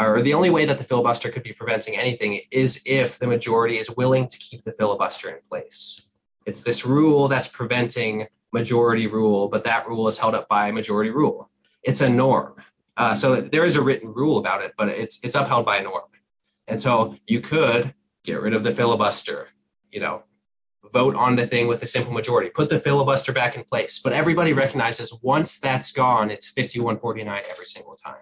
or 0.00 0.22
the 0.22 0.34
only 0.34 0.50
way 0.50 0.64
that 0.64 0.78
the 0.78 0.84
filibuster 0.84 1.30
could 1.30 1.42
be 1.42 1.52
preventing 1.52 1.96
anything 1.96 2.40
is 2.50 2.82
if 2.86 3.18
the 3.18 3.26
majority 3.26 3.76
is 3.76 3.94
willing 3.96 4.26
to 4.26 4.38
keep 4.38 4.64
the 4.64 4.72
filibuster 4.72 5.28
in 5.28 5.38
place. 5.48 6.08
It's 6.46 6.62
this 6.62 6.86
rule 6.86 7.28
that's 7.28 7.48
preventing 7.48 8.26
majority 8.52 9.06
rule, 9.06 9.48
but 9.48 9.64
that 9.64 9.86
rule 9.86 10.08
is 10.08 10.18
held 10.18 10.34
up 10.34 10.48
by 10.48 10.70
majority 10.70 11.10
rule. 11.10 11.50
It's 11.82 12.00
a 12.00 12.08
norm. 12.08 12.54
Uh, 12.96 13.14
so 13.14 13.40
there 13.40 13.64
is 13.64 13.76
a 13.76 13.82
written 13.82 14.12
rule 14.12 14.38
about 14.38 14.62
it, 14.62 14.72
but 14.76 14.88
it's 14.88 15.20
it's 15.22 15.34
upheld 15.34 15.66
by 15.66 15.78
a 15.78 15.82
norm. 15.82 16.04
And 16.66 16.80
so 16.80 17.16
you 17.26 17.40
could 17.40 17.94
get 18.24 18.40
rid 18.40 18.54
of 18.54 18.64
the 18.64 18.72
filibuster, 18.72 19.48
you 19.90 20.00
know, 20.00 20.24
vote 20.92 21.14
on 21.14 21.36
the 21.36 21.46
thing 21.46 21.66
with 21.68 21.82
a 21.82 21.86
simple 21.86 22.12
majority, 22.12 22.50
put 22.50 22.68
the 22.68 22.78
filibuster 22.78 23.32
back 23.32 23.56
in 23.56 23.64
place. 23.64 24.00
But 24.02 24.12
everybody 24.12 24.52
recognizes 24.52 25.18
once 25.22 25.60
that's 25.60 25.92
gone, 25.92 26.30
it's 26.30 26.48
5149 26.48 27.42
every 27.50 27.66
single 27.66 27.94
time. 27.94 28.16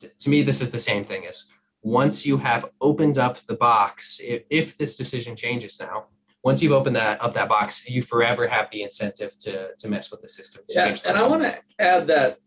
T- 0.00 0.08
to 0.18 0.30
me, 0.30 0.42
this 0.42 0.60
is 0.60 0.70
the 0.70 0.78
same 0.78 1.04
thing 1.04 1.26
as 1.26 1.52
once 1.82 2.26
you 2.26 2.38
have 2.38 2.70
opened 2.80 3.18
up 3.18 3.38
the 3.46 3.54
box, 3.54 4.20
if, 4.22 4.42
if 4.50 4.78
this 4.78 4.96
decision 4.96 5.36
changes 5.36 5.80
now, 5.80 6.06
once 6.44 6.62
you've 6.62 6.72
opened 6.72 6.96
that 6.96 7.22
up 7.22 7.34
that 7.34 7.48
box, 7.48 7.88
you 7.88 8.02
forever 8.02 8.46
have 8.46 8.68
the 8.70 8.82
incentive 8.82 9.38
to 9.40 9.70
to 9.76 9.88
mess 9.88 10.10
with 10.10 10.22
the 10.22 10.28
system. 10.28 10.62
to 10.68 10.74
Yeah, 10.74 10.86
change 10.86 11.02
the 11.02 11.10
and 11.10 11.18
I 11.18 11.26
want 11.26 11.42
to 11.42 11.58
add 11.78 12.06
that 12.08 12.38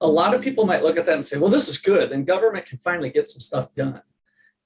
a 0.00 0.06
lot 0.06 0.34
of 0.34 0.42
people 0.42 0.64
might 0.64 0.82
look 0.82 0.96
at 0.96 1.06
that 1.06 1.16
and 1.16 1.26
say, 1.26 1.38
well, 1.38 1.50
this 1.50 1.68
is 1.68 1.78
good. 1.78 2.10
Then 2.10 2.24
government 2.24 2.66
can 2.66 2.78
finally 2.78 3.10
get 3.10 3.28
some 3.28 3.40
stuff 3.40 3.74
done. 3.74 4.02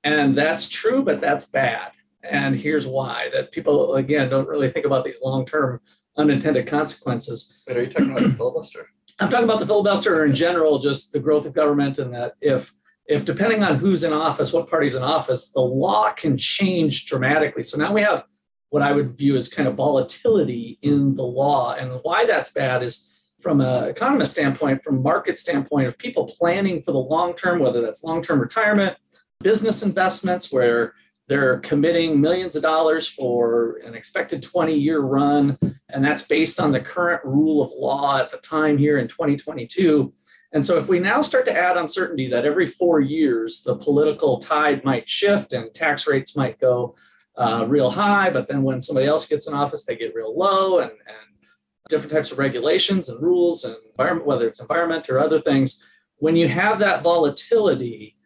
And 0.05 0.37
that's 0.37 0.69
true, 0.69 1.03
but 1.03 1.21
that's 1.21 1.47
bad. 1.47 1.93
And 2.23 2.57
here's 2.57 2.87
why 2.87 3.31
that 3.35 3.53
people, 3.53 3.95
again, 3.95 4.29
don't 4.29 4.49
really 4.49 4.71
think 4.71 4.87
about 4.87 5.05
these 5.05 5.21
long 5.23 5.47
term 5.47 5.81
unintended 6.17 6.67
consequences. 6.67 7.62
But 7.67 7.77
are 7.77 7.83
you 7.83 7.91
talking 7.91 8.11
about 8.11 8.23
the 8.23 8.31
filibuster? 8.31 8.88
I'm 9.23 9.31
talking 9.31 9.45
about 9.45 9.61
the 9.61 9.67
filibuster 9.67 10.17
or 10.17 10.27
in 10.27 10.35
general, 10.35 10.81
just 10.81 11.13
the 11.13 11.21
growth 11.21 11.47
of 11.47 11.53
government, 11.53 12.01
and 12.01 12.13
that 12.13 12.35
if 12.41 12.73
if 13.07 13.25
depending 13.25 13.63
on 13.63 13.77
who's 13.77 14.03
in 14.03 14.13
office, 14.13 14.53
what 14.53 14.69
party's 14.69 14.97
in 14.97 15.03
office, 15.03 15.53
the 15.53 15.61
law 15.61 16.13
can 16.13 16.37
change 16.37 17.07
dramatically. 17.07 17.63
So 17.63 17.79
now 17.79 17.93
we 17.93 18.03
have 18.03 18.25
what 18.71 18.83
I 18.83 18.93
would 18.93 19.17
view 19.17 19.37
as 19.37 19.49
kind 19.49 19.69
of 19.69 19.77
volatility 19.77 20.79
in 20.83 21.15
the 21.15 21.23
law, 21.23 21.75
and 21.75 22.01
why 22.03 22.27
that's 22.27 22.53
bad 22.53 22.83
is 22.83 23.13
from 23.39 23.61
an 23.61 23.89
economist 23.89 24.33
standpoint, 24.33 24.83
from 24.83 25.03
market 25.03 25.39
standpoint, 25.39 25.87
of 25.87 25.99
people 25.99 26.27
planning 26.27 26.83
for 26.83 26.91
the 26.91 26.99
long 26.99 27.35
term, 27.35 27.61
whether 27.61 27.81
that's 27.81 28.03
long 28.03 28.23
term 28.23 28.41
retirement, 28.41 28.97
business 29.41 29.85
investments, 29.85 30.53
where 30.53 30.95
they're 31.33 31.61
committing 31.61 32.21
millions 32.21 32.57
of 32.57 32.62
dollars 32.62 33.09
for 33.09 33.81
an 33.87 33.95
expected 33.95 34.42
20 34.42 34.75
year 34.75 35.01
run 35.01 35.57
and 35.88 36.05
that's 36.05 36.27
based 36.27 36.61
on 36.61 36.73
the 36.73 36.81
current 36.81 37.25
rule 37.25 37.62
of 37.62 37.73
law 37.75 38.18
at 38.18 38.31
the 38.31 38.37
time 38.37 38.77
here 38.77 38.99
in 38.99 39.09
2022. 39.09 40.12
And 40.53 40.64
so, 40.64 40.77
if 40.77 40.88
we 40.88 40.99
now 40.99 41.23
start 41.23 41.47
to 41.47 41.57
add 41.57 41.79
uncertainty 41.79 42.29
that 42.29 42.45
every 42.45 42.66
four 42.66 43.01
years 43.01 43.62
the 43.62 43.77
political 43.77 44.40
tide 44.40 44.85
might 44.85 45.09
shift 45.09 45.55
and 45.55 45.73
tax 45.73 46.07
rates 46.07 46.37
might 46.37 46.61
go 46.61 46.97
uh, 47.38 47.64
real 47.66 47.90
high, 47.90 48.29
but 48.29 48.47
then 48.47 48.62
when 48.62 48.83
somebody 48.83 49.07
else 49.07 49.27
gets 49.27 49.49
in 49.49 49.55
office, 49.55 49.87
they 49.87 49.97
get 49.97 50.14
real 50.14 50.37
low, 50.37 50.81
and, 50.81 50.90
and 50.90 51.49
different 51.88 52.12
types 52.12 52.31
of 52.31 52.38
regulations 52.38 53.09
and 53.09 53.23
rules 53.23 53.64
and 53.64 53.75
environment, 53.90 54.27
whether 54.27 54.47
it's 54.47 54.61
environment 54.61 55.09
or 55.09 55.18
other 55.18 55.40
things, 55.40 55.83
when 56.16 56.37
you 56.37 56.49
have 56.49 56.79
that 56.81 57.03
volatility, 57.03 58.16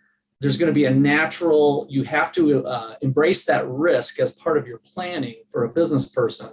there's 0.40 0.58
going 0.58 0.70
to 0.70 0.74
be 0.74 0.84
a 0.84 0.90
natural, 0.90 1.86
you 1.88 2.02
have 2.04 2.30
to 2.32 2.66
uh, 2.66 2.96
embrace 3.00 3.46
that 3.46 3.66
risk 3.66 4.20
as 4.20 4.32
part 4.32 4.58
of 4.58 4.66
your 4.66 4.78
planning 4.78 5.36
for 5.50 5.64
a 5.64 5.68
business 5.68 6.10
person 6.10 6.50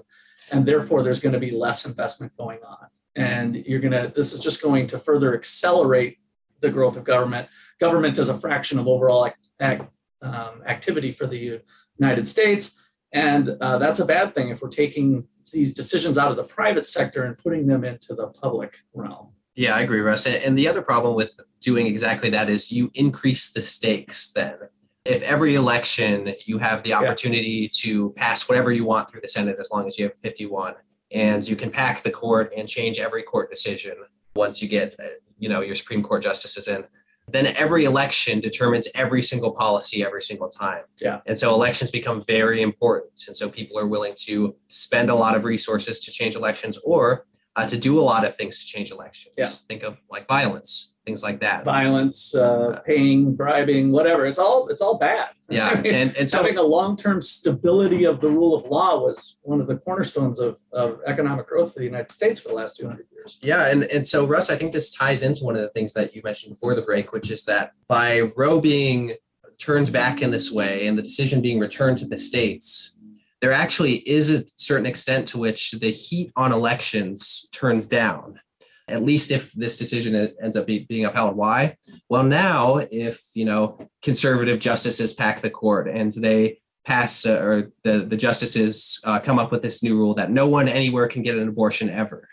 and 0.51 0.65
therefore 0.65 1.03
there's 1.03 1.19
going 1.19 1.33
to 1.33 1.39
be 1.39 1.51
less 1.51 1.85
investment 1.85 2.35
going 2.37 2.59
on. 2.67 2.87
And 3.15 3.55
you're 3.55 3.79
going 3.79 3.93
to 3.93 4.11
this 4.15 4.33
is 4.33 4.39
just 4.39 4.61
going 4.61 4.87
to 4.87 4.99
further 4.99 5.35
accelerate 5.35 6.17
the 6.61 6.69
growth 6.69 6.97
of 6.97 7.03
government. 7.03 7.47
Government 7.79 8.17
is 8.17 8.29
a 8.29 8.39
fraction 8.39 8.79
of 8.79 8.87
overall 8.87 9.27
ac- 9.27 9.35
ac- 9.61 9.87
um, 10.21 10.63
activity 10.65 11.11
for 11.11 11.27
the 11.27 11.61
united 11.99 12.27
states 12.27 12.77
and 13.11 13.49
uh, 13.61 13.77
that's 13.77 13.99
a 13.99 14.05
bad 14.05 14.33
thing 14.33 14.49
if 14.49 14.61
we're 14.61 14.69
taking 14.69 15.27
these 15.51 15.73
decisions 15.73 16.17
out 16.17 16.31
of 16.31 16.37
the 16.37 16.43
private 16.43 16.87
sector 16.87 17.25
and 17.25 17.37
putting 17.37 17.67
them 17.67 17.83
into 17.83 18.15
the 18.15 18.27
public 18.27 18.77
realm 18.93 19.29
Yeah, 19.55 19.75
I 19.75 19.81
agree, 19.81 19.99
Russ. 19.99 20.25
And 20.25 20.57
the 20.57 20.67
other 20.67 20.81
problem 20.81 21.15
with 21.15 21.39
doing 21.61 21.87
exactly 21.87 22.29
that 22.31 22.49
is 22.49 22.71
you 22.71 22.91
increase 22.95 23.51
the 23.51 23.61
stakes 23.61 24.31
then. 24.31 24.57
If 25.05 25.21
every 25.23 25.55
election 25.55 26.33
you 26.45 26.57
have 26.59 26.83
the 26.83 26.93
opportunity 26.93 27.69
to 27.79 28.11
pass 28.11 28.47
whatever 28.47 28.71
you 28.71 28.85
want 28.85 29.09
through 29.09 29.21
the 29.21 29.27
Senate 29.27 29.57
as 29.59 29.69
long 29.71 29.87
as 29.87 29.99
you 29.99 30.05
have 30.05 30.17
51 30.17 30.75
and 31.11 31.47
you 31.47 31.55
can 31.55 31.69
pack 31.69 32.03
the 32.03 32.11
court 32.11 32.51
and 32.55 32.67
change 32.67 32.99
every 32.99 33.21
court 33.21 33.49
decision 33.49 33.95
once 34.35 34.61
you 34.61 34.69
get 34.69 34.95
uh, 34.99 35.07
you 35.37 35.49
know 35.49 35.61
your 35.61 35.75
Supreme 35.75 36.01
Court 36.01 36.23
justices 36.23 36.67
in 36.67 36.85
then 37.27 37.47
every 37.47 37.85
election 37.85 38.39
determines 38.39 38.87
every 38.95 39.21
single 39.23 39.51
policy 39.51 40.03
every 40.03 40.21
single 40.21 40.49
time. 40.49 40.83
Yeah. 40.99 41.21
And 41.25 41.39
so 41.39 41.53
elections 41.53 41.89
become 41.89 42.21
very 42.23 42.61
important. 42.61 43.23
And 43.27 43.35
so 43.35 43.49
people 43.49 43.79
are 43.79 43.87
willing 43.87 44.13
to 44.25 44.55
spend 44.67 45.09
a 45.09 45.15
lot 45.15 45.35
of 45.35 45.45
resources 45.45 45.99
to 46.01 46.11
change 46.11 46.35
elections 46.35 46.77
or 46.83 47.25
uh, 47.55 47.67
to 47.67 47.77
do 47.77 47.99
a 47.99 48.01
lot 48.01 48.25
of 48.25 48.35
things 48.35 48.59
to 48.59 48.65
change 48.65 48.91
elections. 48.91 49.35
Yeah. 49.37 49.47
Think 49.47 49.83
of 49.83 49.99
like 50.09 50.27
violence, 50.27 50.97
things 51.05 51.21
like 51.21 51.39
that. 51.41 51.63
violence 51.63 52.33
uh, 52.33 52.81
paying 52.85 53.35
bribing 53.35 53.91
whatever 53.91 54.25
it's 54.25 54.39
all 54.39 54.69
it's 54.69 54.81
all 54.81 54.97
bad 54.97 55.29
Yeah. 55.49 55.69
I 55.75 55.81
mean, 55.81 55.93
And, 55.93 56.17
and 56.17 56.29
so 56.29 56.37
having 56.37 56.57
a 56.57 56.63
long-term 56.63 57.21
stability 57.21 58.05
of 58.05 58.21
the 58.21 58.29
rule 58.29 58.55
of 58.55 58.65
law 58.69 58.99
was 58.99 59.37
one 59.43 59.61
of 59.61 59.67
the 59.67 59.75
cornerstones 59.75 60.39
of, 60.39 60.57
of 60.71 60.99
economic 61.05 61.47
growth 61.47 61.73
for 61.73 61.79
the 61.79 61.85
United 61.85 62.11
States 62.11 62.39
for 62.39 62.49
the 62.49 62.55
last 62.55 62.77
200 62.77 63.05
years. 63.11 63.37
Yeah, 63.41 63.67
and, 63.67 63.83
and 63.83 64.07
so 64.07 64.25
Russ, 64.25 64.49
I 64.49 64.55
think 64.55 64.73
this 64.73 64.91
ties 64.91 65.21
into 65.21 65.43
one 65.43 65.55
of 65.55 65.61
the 65.61 65.69
things 65.69 65.93
that 65.93 66.15
you 66.15 66.21
mentioned 66.23 66.55
before 66.55 66.73
the 66.75 66.81
break, 66.81 67.11
which 67.11 67.29
is 67.29 67.45
that 67.45 67.73
by 67.87 68.31
Roe 68.35 68.59
being 68.59 69.13
turned 69.59 69.91
back 69.91 70.21
in 70.21 70.31
this 70.31 70.51
way 70.51 70.87
and 70.87 70.97
the 70.97 71.01
decision 71.01 71.41
being 71.41 71.59
returned 71.59 71.97
to 71.99 72.07
the 72.07 72.17
states, 72.17 72.97
there 73.43 73.51
actually 73.51 73.95
is 73.95 74.32
a 74.32 74.45
certain 74.56 74.86
extent 74.86 75.27
to 75.27 75.38
which 75.38 75.71
the 75.71 75.89
heat 75.89 76.32
on 76.38 76.53
elections 76.53 77.49
turns 77.51 77.89
down. 77.89 78.39
At 78.88 79.03
least 79.03 79.32
if 79.32 79.51
this 79.51 79.77
decision 79.77 80.15
ends 80.41 80.56
up 80.56 80.65
be, 80.65 80.86
being 80.86 81.03
upheld. 81.03 81.36
Why? 81.36 81.75
Well, 82.08 82.23
now 82.23 82.77
if 82.89 83.21
you 83.34 83.43
know 83.43 83.79
conservative 84.01 84.62
justices 84.62 85.13
pack 85.13 85.41
the 85.41 85.49
court 85.49 85.89
and 85.89 86.10
they 86.13 86.62
pass 86.86 87.25
uh, 87.25 87.41
or 87.41 87.73
the 87.84 88.06
the 88.06 88.15
justices 88.15 89.01
uh, 89.03 89.19
come 89.19 89.39
up 89.39 89.51
with 89.51 89.62
this 89.62 89.84
new 89.84 89.97
rule 89.97 90.13
that 90.13 90.32
no 90.32 90.47
one 90.47 90.69
anywhere 90.69 91.10
can 91.10 91.21
get 91.21 91.36
an 91.36 91.49
abortion 91.49 91.89
ever. 91.89 92.29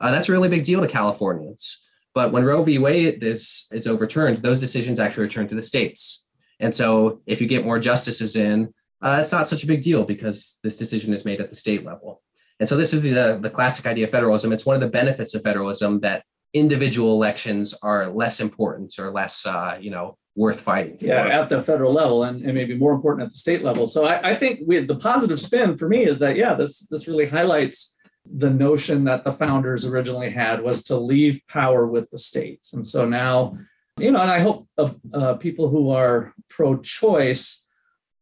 Uh, 0.00 0.10
that's 0.12 0.30
a 0.30 0.32
really 0.32 0.48
big 0.48 0.64
deal 0.64 0.80
to 0.80 0.88
Californians. 0.88 1.86
But 2.14 2.32
when 2.32 2.42
Roe 2.42 2.64
v. 2.64 2.78
Wade 2.78 3.22
is 3.22 3.66
is 3.70 3.86
overturned, 3.86 4.38
those 4.38 4.60
decisions 4.60 4.98
actually 4.98 5.24
return 5.24 5.46
to 5.48 5.54
the 5.54 5.62
states. 5.62 6.26
And 6.58 6.74
so, 6.74 7.20
if 7.26 7.42
you 7.42 7.46
get 7.46 7.66
more 7.66 7.78
justices 7.78 8.34
in, 8.34 8.72
uh, 9.04 9.18
it's 9.20 9.32
not 9.32 9.46
such 9.46 9.62
a 9.62 9.66
big 9.66 9.82
deal 9.82 10.04
because 10.04 10.58
this 10.64 10.76
decision 10.76 11.14
is 11.14 11.24
made 11.24 11.40
at 11.40 11.50
the 11.50 11.56
state 11.56 11.84
level. 11.84 12.22
And 12.58 12.68
so, 12.68 12.76
this 12.76 12.92
is 12.92 13.02
the 13.02 13.38
the 13.40 13.50
classic 13.50 13.86
idea 13.86 14.04
of 14.04 14.10
federalism. 14.10 14.52
It's 14.52 14.66
one 14.66 14.74
of 14.74 14.80
the 14.80 14.88
benefits 14.88 15.34
of 15.34 15.42
federalism 15.42 16.00
that 16.00 16.24
individual 16.52 17.12
elections 17.12 17.74
are 17.82 18.08
less 18.08 18.40
important 18.40 18.98
or 18.98 19.10
less, 19.10 19.44
uh, 19.44 19.76
you 19.80 19.90
know, 19.90 20.16
worth 20.36 20.60
fighting 20.60 20.98
for. 20.98 21.06
Yeah, 21.06 21.26
at 21.26 21.48
the 21.48 21.62
federal 21.62 21.92
level 21.92 22.24
and, 22.24 22.42
and 22.42 22.54
maybe 22.54 22.76
more 22.76 22.92
important 22.92 23.26
at 23.26 23.32
the 23.32 23.38
state 23.38 23.62
level. 23.62 23.86
So 23.86 24.04
I, 24.04 24.30
I 24.30 24.34
think 24.34 24.60
we, 24.66 24.78
the 24.80 24.96
positive 24.96 25.40
spin 25.40 25.76
for 25.76 25.88
me 25.88 26.06
is 26.06 26.18
that, 26.20 26.36
yeah, 26.36 26.54
this, 26.54 26.86
this 26.88 27.06
really 27.06 27.26
highlights 27.26 27.96
the 28.24 28.50
notion 28.50 29.04
that 29.04 29.24
the 29.24 29.32
founders 29.32 29.86
originally 29.86 30.30
had 30.30 30.62
was 30.62 30.84
to 30.84 30.96
leave 30.96 31.42
power 31.48 31.86
with 31.86 32.10
the 32.10 32.18
states. 32.18 32.72
And 32.72 32.86
so 32.86 33.06
now, 33.06 33.58
you 33.98 34.10
know, 34.10 34.20
and 34.20 34.30
I 34.30 34.40
hope 34.40 34.66
uh, 34.78 34.90
uh, 35.12 35.34
people 35.34 35.68
who 35.68 35.90
are 35.90 36.32
pro 36.48 36.78
choice, 36.78 37.63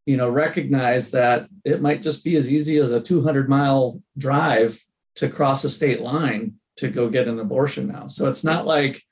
you 0.07 0.17
know, 0.17 0.29
recognize 0.29 1.11
that 1.13 1.49
it 1.65 1.81
might 1.81 2.03
just 2.03 2.25
be 2.25 2.37
as 2.37 2.53
easy 2.53 2.79
as 2.79 2.91
a 2.91 3.01
200 3.01 3.49
mile 3.49 4.01
drive 4.19 4.83
to 5.17 5.29
cross 5.29 5.65
a 5.65 5.71
state 5.71 6.01
line 6.01 6.55
to 6.77 6.89
go 6.89 7.09
get 7.09 7.29
an 7.29 7.39
abortion 7.39 7.87
now. 7.87 8.09
So 8.09 8.29
it's 8.29 8.45
not 8.45 8.67
like 8.67 9.03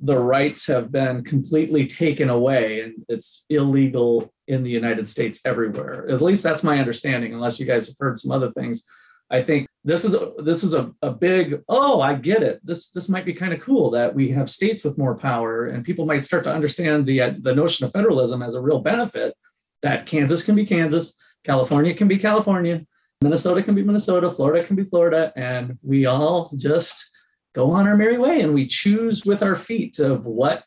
the 0.00 0.18
rights 0.18 0.66
have 0.66 0.92
been 0.92 1.24
completely 1.24 1.86
taken 1.86 2.28
away 2.28 2.80
and 2.80 3.04
it's 3.08 3.44
illegal 3.48 4.32
in 4.46 4.62
the 4.62 4.70
United 4.70 5.08
States 5.08 5.40
everywhere. 5.44 6.08
At 6.08 6.22
least 6.22 6.42
that's 6.42 6.64
my 6.64 6.78
understanding, 6.78 7.32
unless 7.32 7.58
you 7.58 7.66
guys 7.66 7.86
have 7.86 7.96
heard 7.98 8.18
some 8.18 8.30
other 8.30 8.50
things. 8.50 8.86
I 9.30 9.42
think 9.42 9.68
this 9.84 10.04
is 10.04 10.14
a 10.14 10.32
this 10.38 10.64
is 10.64 10.74
a, 10.74 10.92
a 11.02 11.10
big, 11.10 11.62
oh, 11.68 12.00
I 12.00 12.14
get 12.14 12.42
it. 12.42 12.60
This 12.64 12.90
this 12.90 13.08
might 13.10 13.26
be 13.26 13.34
kind 13.34 13.52
of 13.52 13.60
cool 13.60 13.90
that 13.90 14.14
we 14.14 14.30
have 14.30 14.50
states 14.50 14.84
with 14.84 14.96
more 14.96 15.16
power 15.16 15.66
and 15.66 15.84
people 15.84 16.06
might 16.06 16.24
start 16.24 16.44
to 16.44 16.54
understand 16.54 17.04
the 17.04 17.36
the 17.40 17.54
notion 17.54 17.84
of 17.84 17.92
federalism 17.92 18.42
as 18.42 18.54
a 18.54 18.60
real 18.60 18.80
benefit 18.80 19.34
that 19.82 20.06
Kansas 20.06 20.44
can 20.44 20.54
be 20.54 20.64
Kansas, 20.64 21.16
California 21.44 21.94
can 21.94 22.08
be 22.08 22.18
California, 22.18 22.84
Minnesota 23.20 23.62
can 23.62 23.74
be 23.74 23.82
Minnesota, 23.82 24.30
Florida 24.30 24.64
can 24.64 24.76
be 24.76 24.84
Florida, 24.84 25.32
and 25.36 25.78
we 25.82 26.06
all 26.06 26.52
just 26.56 27.10
go 27.54 27.72
on 27.72 27.86
our 27.86 27.96
merry 27.96 28.18
way 28.18 28.40
and 28.40 28.54
we 28.54 28.66
choose 28.66 29.24
with 29.24 29.42
our 29.42 29.56
feet 29.56 29.98
of 29.98 30.26
what 30.26 30.64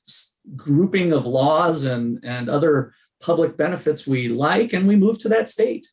grouping 0.56 1.14
of 1.14 1.26
laws 1.26 1.86
and, 1.86 2.20
and 2.24 2.50
other 2.50 2.94
public 3.22 3.56
benefits 3.56 4.08
we 4.08 4.28
like, 4.28 4.74
and 4.74 4.88
we 4.88 4.96
move 4.96 5.20
to 5.22 5.30
that 5.30 5.50
state. 5.50 5.88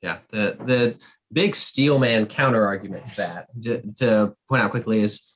Yeah, 0.00 0.18
the 0.30 0.56
the 0.64 0.96
big 1.32 1.56
steelman 1.56 2.26
counter 2.26 2.64
argument 2.64 3.06
to 3.06 3.16
that 3.16 3.48
to, 3.62 3.82
to 3.96 4.36
point 4.48 4.62
out 4.62 4.70
quickly 4.70 5.00
is, 5.00 5.33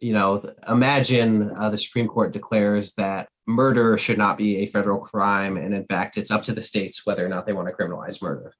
you 0.00 0.12
know, 0.12 0.52
imagine 0.68 1.50
uh, 1.56 1.70
the 1.70 1.78
Supreme 1.78 2.06
Court 2.06 2.32
declares 2.32 2.92
that 2.94 3.28
murder 3.46 3.96
should 3.96 4.18
not 4.18 4.36
be 4.36 4.58
a 4.58 4.66
federal 4.66 5.00
crime, 5.00 5.56
and 5.56 5.74
in 5.74 5.86
fact, 5.86 6.16
it's 6.16 6.30
up 6.30 6.42
to 6.44 6.52
the 6.52 6.62
states 6.62 7.06
whether 7.06 7.24
or 7.24 7.28
not 7.28 7.46
they 7.46 7.52
want 7.52 7.68
to 7.68 7.74
criminalize 7.74 8.22
murder. 8.22 8.54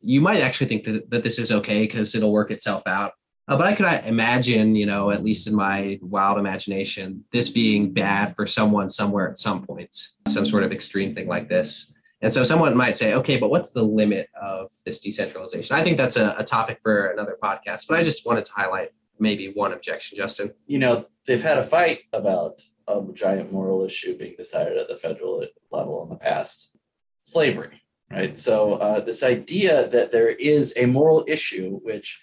You 0.00 0.20
might 0.20 0.42
actually 0.42 0.68
think 0.68 0.84
that, 0.84 1.10
that 1.10 1.24
this 1.24 1.38
is 1.38 1.52
okay 1.52 1.80
because 1.80 2.14
it'll 2.14 2.32
work 2.32 2.50
itself 2.50 2.86
out. 2.86 3.12
Uh, 3.48 3.56
but 3.56 3.66
I 3.66 3.74
could 3.74 3.86
imagine, 4.06 4.74
you 4.74 4.86
know, 4.86 5.10
at 5.10 5.22
least 5.22 5.46
in 5.46 5.54
my 5.54 5.98
wild 6.02 6.38
imagination, 6.38 7.24
this 7.32 7.48
being 7.48 7.92
bad 7.92 8.34
for 8.34 8.44
someone 8.46 8.88
somewhere 8.88 9.30
at 9.30 9.38
some 9.38 9.64
point, 9.64 9.94
some 10.26 10.44
sort 10.44 10.64
of 10.64 10.72
extreme 10.72 11.14
thing 11.14 11.28
like 11.28 11.48
this. 11.48 11.94
And 12.22 12.32
so 12.32 12.42
someone 12.42 12.76
might 12.76 12.96
say, 12.96 13.14
okay, 13.14 13.38
but 13.38 13.50
what's 13.50 13.70
the 13.70 13.82
limit 13.82 14.28
of 14.40 14.70
this 14.84 14.98
decentralization? 15.00 15.76
I 15.76 15.82
think 15.82 15.96
that's 15.96 16.16
a, 16.16 16.34
a 16.38 16.44
topic 16.44 16.80
for 16.82 17.06
another 17.08 17.36
podcast, 17.40 17.86
but 17.88 17.98
I 17.98 18.02
just 18.02 18.26
wanted 18.26 18.46
to 18.46 18.52
highlight 18.52 18.90
maybe 19.18 19.52
one 19.54 19.72
objection, 19.72 20.16
Justin. 20.16 20.52
You 20.66 20.78
know, 20.78 21.06
they've 21.26 21.42
had 21.42 21.58
a 21.58 21.64
fight 21.64 22.00
about 22.12 22.60
a 22.88 23.02
giant 23.14 23.52
moral 23.52 23.84
issue 23.84 24.16
being 24.16 24.34
decided 24.36 24.76
at 24.76 24.88
the 24.88 24.96
federal 24.96 25.44
level 25.70 26.02
in 26.04 26.08
the 26.10 26.16
past 26.16 26.76
slavery, 27.24 27.82
right? 28.10 28.38
So, 28.38 28.74
uh, 28.74 29.00
this 29.00 29.22
idea 29.22 29.88
that 29.88 30.12
there 30.12 30.30
is 30.30 30.76
a 30.76 30.86
moral 30.86 31.24
issue, 31.26 31.80
which 31.82 32.20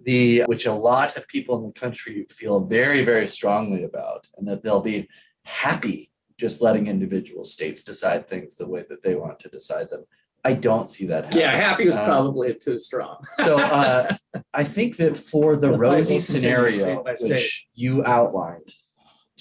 the 0.00 0.42
which 0.42 0.66
a 0.66 0.72
lot 0.72 1.16
of 1.16 1.26
people 1.28 1.58
in 1.58 1.66
the 1.66 1.80
country 1.80 2.26
feel 2.28 2.60
very 2.60 3.02
very 3.02 3.26
strongly 3.26 3.82
about 3.84 4.26
and 4.36 4.46
that 4.46 4.62
they'll 4.62 4.82
be 4.82 5.08
happy 5.44 6.10
just 6.38 6.60
letting 6.60 6.86
individual 6.86 7.44
states 7.44 7.82
decide 7.82 8.28
things 8.28 8.56
the 8.56 8.68
way 8.68 8.84
that 8.88 9.02
they 9.02 9.14
want 9.14 9.40
to 9.40 9.48
decide 9.48 9.88
them 9.88 10.04
i 10.50 10.52
don't 10.68 10.88
see 10.94 11.06
that 11.12 11.22
Happening. 11.24 11.42
Yeah, 11.44 11.54
happy 11.66 11.84
was 11.90 11.96
Um, 11.96 12.04
probably 12.12 12.48
too 12.66 12.78
strong. 12.88 13.16
so 13.46 13.52
uh, 13.78 14.16
i 14.62 14.64
think 14.76 14.90
that 15.00 15.14
for 15.30 15.48
the 15.62 15.70
The 15.76 15.78
rosy 15.86 16.20
scenario 16.20 16.72
state 17.04 17.18
state. 17.18 17.30
which 17.30 17.68
you 17.74 17.92
outlined 18.16 18.70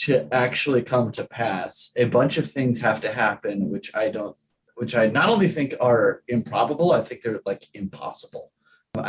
to 0.05 0.13
actually 0.45 0.81
come 0.93 1.07
to 1.17 1.23
pass 1.41 1.73
a 2.03 2.05
bunch 2.17 2.33
of 2.41 2.45
things 2.55 2.75
have 2.89 2.99
to 3.07 3.11
happen 3.23 3.55
which 3.75 3.87
i 4.03 4.05
don't 4.17 4.35
which 4.81 4.93
i 5.01 5.03
not 5.19 5.27
only 5.33 5.49
think 5.57 5.69
are 5.91 6.07
improbable 6.37 6.89
i 6.99 7.01
think 7.07 7.17
they're 7.21 7.41
like 7.51 7.63
impossible 7.83 8.45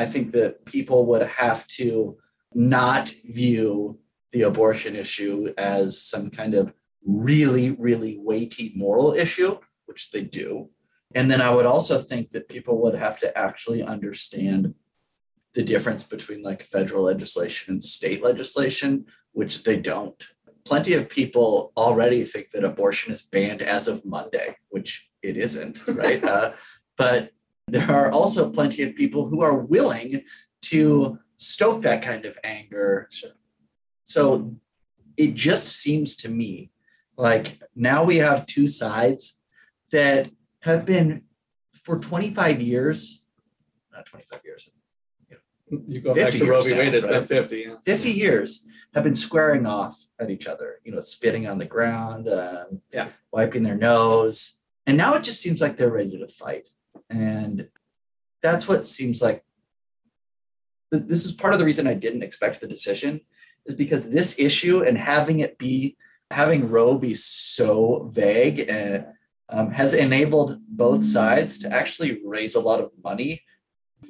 I 0.04 0.06
think 0.14 0.26
that 0.38 0.52
people 0.64 1.00
would 1.10 1.22
have 1.44 1.60
to 1.78 1.88
not 2.52 3.04
view 3.40 4.00
the 4.32 4.42
abortion 4.50 4.92
issue 5.04 5.54
as 5.56 6.02
some 6.12 6.26
kind 6.40 6.54
of 6.60 6.64
really, 7.28 7.70
really 7.88 8.14
weighty 8.30 8.66
moral 8.74 9.10
issue, 9.24 9.52
which 9.88 10.02
they 10.10 10.24
do. 10.42 10.50
And 11.16 11.30
then 11.30 11.40
I 11.40 11.48
would 11.48 11.64
also 11.64 11.98
think 11.98 12.32
that 12.32 12.46
people 12.46 12.82
would 12.82 12.94
have 12.94 13.18
to 13.20 13.36
actually 13.36 13.82
understand 13.82 14.74
the 15.54 15.64
difference 15.64 16.06
between 16.06 16.42
like 16.42 16.62
federal 16.62 17.04
legislation 17.04 17.72
and 17.72 17.82
state 17.82 18.22
legislation, 18.22 19.06
which 19.32 19.64
they 19.64 19.80
don't. 19.80 20.22
Plenty 20.66 20.92
of 20.92 21.08
people 21.08 21.72
already 21.74 22.22
think 22.24 22.50
that 22.50 22.64
abortion 22.64 23.14
is 23.14 23.22
banned 23.22 23.62
as 23.62 23.88
of 23.88 24.04
Monday, 24.04 24.56
which 24.68 25.08
it 25.22 25.38
isn't, 25.38 25.80
right? 25.88 26.22
uh, 26.22 26.52
but 26.98 27.30
there 27.66 27.90
are 27.90 28.12
also 28.12 28.52
plenty 28.52 28.82
of 28.82 28.94
people 28.94 29.26
who 29.26 29.40
are 29.40 29.58
willing 29.58 30.22
to 30.64 31.18
stoke 31.38 31.80
that 31.84 32.02
kind 32.02 32.26
of 32.26 32.36
anger. 32.44 33.08
So 34.04 34.54
it 35.16 35.34
just 35.34 35.68
seems 35.68 36.18
to 36.18 36.28
me 36.28 36.72
like 37.16 37.58
now 37.74 38.04
we 38.04 38.18
have 38.18 38.44
two 38.44 38.68
sides 38.68 39.38
that 39.90 40.30
have 40.66 40.84
been 40.84 41.22
for 41.72 41.98
25 41.98 42.60
years, 42.60 43.24
not 43.92 44.04
25 44.06 44.40
years, 44.44 44.68
You 45.70 46.00
go 46.00 46.14
back 46.14 46.32
50 46.32 46.38
to 46.40 46.50
Roe 46.50 46.60
v. 46.60 46.72
Wade, 46.74 46.94
it's 46.94 47.06
been 47.06 47.26
50. 47.26 47.56
yeah. 47.56 47.76
50 47.84 48.10
years 48.10 48.68
have 48.94 49.04
been 49.04 49.14
squaring 49.14 49.66
off 49.66 49.98
at 50.18 50.30
each 50.30 50.46
other, 50.46 50.80
you 50.84 50.92
know, 50.92 51.00
spitting 51.00 51.46
on 51.46 51.58
the 51.58 51.64
ground, 51.66 52.28
um, 52.28 52.82
Yeah. 52.92 53.10
wiping 53.32 53.62
their 53.62 53.76
nose. 53.76 54.60
And 54.86 54.96
now 54.96 55.14
it 55.14 55.22
just 55.24 55.40
seems 55.40 55.60
like 55.60 55.76
they're 55.76 55.90
ready 55.90 56.18
to 56.18 56.28
fight. 56.28 56.68
And 57.10 57.68
that's 58.42 58.68
what 58.68 58.86
seems 58.86 59.22
like 59.22 59.44
th- 60.92 61.04
this 61.04 61.26
is 61.26 61.32
part 61.32 61.52
of 61.52 61.58
the 61.58 61.64
reason 61.66 61.86
I 61.86 61.94
didn't 61.94 62.22
expect 62.22 62.60
the 62.60 62.68
decision 62.68 63.20
is 63.66 63.74
because 63.74 64.10
this 64.10 64.38
issue 64.38 64.82
and 64.84 64.96
having 64.96 65.40
it 65.40 65.58
be 65.58 65.96
having 66.30 66.70
Roe 66.70 66.96
be 66.98 67.14
so 67.14 68.10
vague 68.12 68.60
and 68.68 69.06
um, 69.48 69.70
has 69.70 69.94
enabled 69.94 70.58
both 70.68 71.04
sides 71.04 71.58
to 71.60 71.72
actually 71.72 72.20
raise 72.24 72.54
a 72.54 72.60
lot 72.60 72.80
of 72.80 72.90
money 73.02 73.42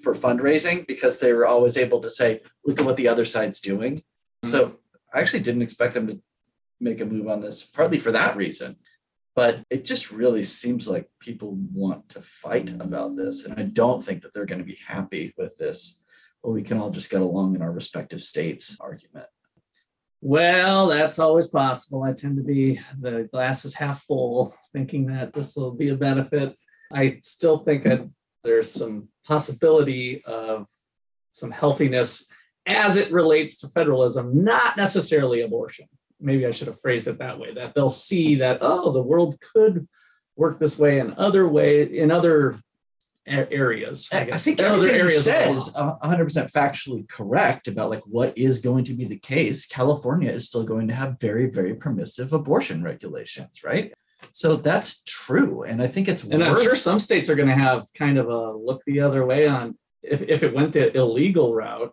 for 0.03 0.15
fundraising 0.15 0.87
because 0.87 1.19
they 1.19 1.33
were 1.33 1.47
always 1.47 1.77
able 1.77 2.01
to 2.01 2.11
say, 2.11 2.41
look 2.65 2.81
at 2.81 2.87
what 2.87 2.97
the 2.97 3.09
other 3.09 3.25
side's 3.25 3.61
doing. 3.61 4.03
So 4.45 4.79
I 5.13 5.21
actually 5.21 5.41
didn't 5.41 5.63
expect 5.63 5.95
them 5.95 6.07
to 6.07 6.21
make 6.81 7.01
a 7.01 7.07
move 7.07 7.29
on 7.29 7.41
this, 7.41 7.67
partly 7.67 7.99
for 7.99 8.13
that 8.13 8.37
reason. 8.37 8.77
But 9.35 9.65
it 9.69 9.85
just 9.85 10.11
really 10.11 10.45
seems 10.45 10.89
like 10.89 11.11
people 11.21 11.59
want 11.73 12.09
to 12.11 12.23
fight 12.23 12.71
about 12.81 13.17
this. 13.17 13.45
And 13.45 13.59
I 13.59 13.65
don't 13.65 14.03
think 14.03 14.23
that 14.23 14.33
they're 14.33 14.47
going 14.47 14.61
to 14.61 14.65
be 14.65 14.79
happy 14.87 15.35
with 15.37 15.59
this. 15.59 16.03
Well, 16.43 16.55
we 16.55 16.63
can 16.63 16.79
all 16.79 16.91
just 16.91 17.11
get 17.11 17.21
along 17.21 17.55
in 17.55 17.63
our 17.63 17.73
respective 17.73 18.23
states 18.23 18.79
argument. 18.81 19.27
Well, 20.29 20.89
that's 20.89 21.21
always 21.21 21.47
possible. 21.47 22.03
I 22.03 22.13
tend 22.13 22.37
to 22.39 22.43
be 22.43 22.81
the 22.99 23.29
glass 23.31 23.65
is 23.65 23.77
half 23.77 24.03
full, 24.03 24.53
thinking 24.73 25.07
that 25.07 25.33
this 25.33 25.55
will 25.55 25.71
be 25.71 25.91
a 25.91 25.95
benefit. 25.95 26.57
I 26.93 27.21
still 27.23 27.59
think 27.59 27.85
that 27.85 28.11
there's 28.43 28.73
some 28.73 29.07
possibility 29.25 30.25
of 30.25 30.67
some 31.33 31.53
healthiness 31.53 32.27
as 32.67 32.97
it 32.97 33.13
relates 33.13 33.59
to 33.59 33.69
federalism, 33.69 34.43
not 34.43 34.77
necessarily 34.77 35.43
abortion. 35.43 35.87
Maybe 36.19 36.45
I 36.45 36.51
should 36.51 36.67
have 36.67 36.81
phrased 36.81 37.07
it 37.07 37.19
that 37.21 37.39
way, 37.39 37.55
that 37.55 37.75
they'll 37.75 37.89
see 37.89 38.35
that, 38.35 38.59
oh, 38.63 38.91
the 38.91 39.03
world 39.03 39.37
could 39.55 39.87
work 40.35 40.59
this 40.59 40.77
way 40.77 40.99
in 40.99 41.15
other 41.19 41.47
way, 41.47 41.85
in 41.85 42.11
other 42.11 42.59
areas. 43.27 44.09
I, 44.13 44.31
I 44.33 44.39
think 44.39 44.59
There 44.59 44.73
everything 44.73 45.01
areas 45.01 45.25
said 45.25 45.55
is 45.55 45.73
100% 45.75 46.53
factually 46.53 47.09
correct 47.09 47.69
about 47.69 47.91
like 47.91 48.03
what 48.07 48.37
is 48.37 48.61
going 48.61 48.85
to 48.85 48.95
be 48.95 49.05
the 49.05 49.19
case. 49.19 49.67
California 49.67 50.31
is 50.31 50.47
still 50.47 50.65
going 50.65 50.89
to 50.89 50.95
have 50.95 51.19
very, 51.21 51.47
very 51.47 51.75
permissive 51.75 52.33
abortion 52.33 52.83
regulations, 52.83 53.65
right? 53.65 53.93
So 54.33 54.57
that's 54.57 55.03
true. 55.05 55.63
And 55.65 55.83
I 55.83 55.87
think 55.87 56.09
it's 56.09 56.25
And 56.25 56.43
I'm 56.43 56.61
sure 56.63 56.77
some 56.77 56.99
states 56.99 57.29
are 57.29 57.35
going 57.35 57.49
to 57.49 57.55
have 57.55 57.87
kind 57.95 58.19
of 58.19 58.29
a 58.29 58.53
look 58.53 58.83
the 58.87 59.01
other 59.01 59.25
way 59.27 59.47
on 59.47 59.77
if, 60.03 60.23
if 60.23 60.43
it 60.43 60.55
went 60.55 60.73
the 60.73 60.97
illegal 60.97 61.55
route 61.55 61.93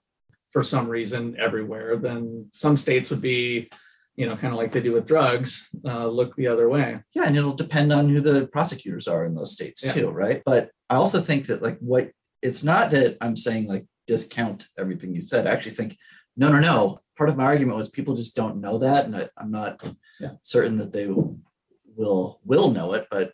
for 0.51 0.63
some 0.63 0.87
reason 0.87 1.35
everywhere, 1.39 1.97
then 1.97 2.47
some 2.51 2.77
states 2.77 3.09
would 3.09 3.21
be, 3.21 3.69
you 4.15 4.27
know, 4.27 4.35
kind 4.35 4.53
of 4.53 4.59
like 4.59 4.71
they 4.71 4.81
do 4.81 4.93
with 4.93 5.07
drugs, 5.07 5.69
uh, 5.85 6.07
look 6.07 6.35
the 6.35 6.47
other 6.47 6.69
way. 6.69 6.99
Yeah, 7.13 7.23
and 7.25 7.35
it'll 7.35 7.55
depend 7.55 7.91
on 7.91 8.09
who 8.09 8.21
the 8.21 8.47
prosecutors 8.47 9.07
are 9.07 9.25
in 9.25 9.33
those 9.35 9.53
states 9.53 9.83
Yeah. 9.83 9.91
too, 9.93 10.09
right? 10.09 10.41
But 10.45 10.69
I 10.89 10.95
also 10.95 11.19
think 11.21 11.47
that 11.47 11.61
like 11.61 11.79
what 11.79 12.11
it's 12.41 12.63
not 12.63 12.91
that 12.91 13.17
I'm 13.21 13.35
saying 13.37 13.67
like 13.67 13.85
discount 14.05 14.67
everything 14.77 15.15
you 15.15 15.25
said. 15.25 15.47
I 15.47 15.51
actually 15.51 15.75
think 15.75 15.97
no, 16.35 16.51
no, 16.51 16.59
no. 16.59 16.99
Part 17.17 17.29
of 17.29 17.37
my 17.37 17.43
argument 17.45 17.77
was 17.77 17.89
people 17.89 18.15
just 18.15 18.35
don't 18.35 18.59
know 18.59 18.79
that, 18.79 19.05
and 19.05 19.15
I, 19.15 19.29
I'm 19.37 19.51
not 19.51 19.83
Yeah. 20.19 20.31
certain 20.41 20.77
that 20.79 20.91
they 20.93 21.07
will 21.07 21.39
will 21.95 22.39
will 22.43 22.71
know 22.71 22.93
it. 22.93 23.07
But 23.09 23.33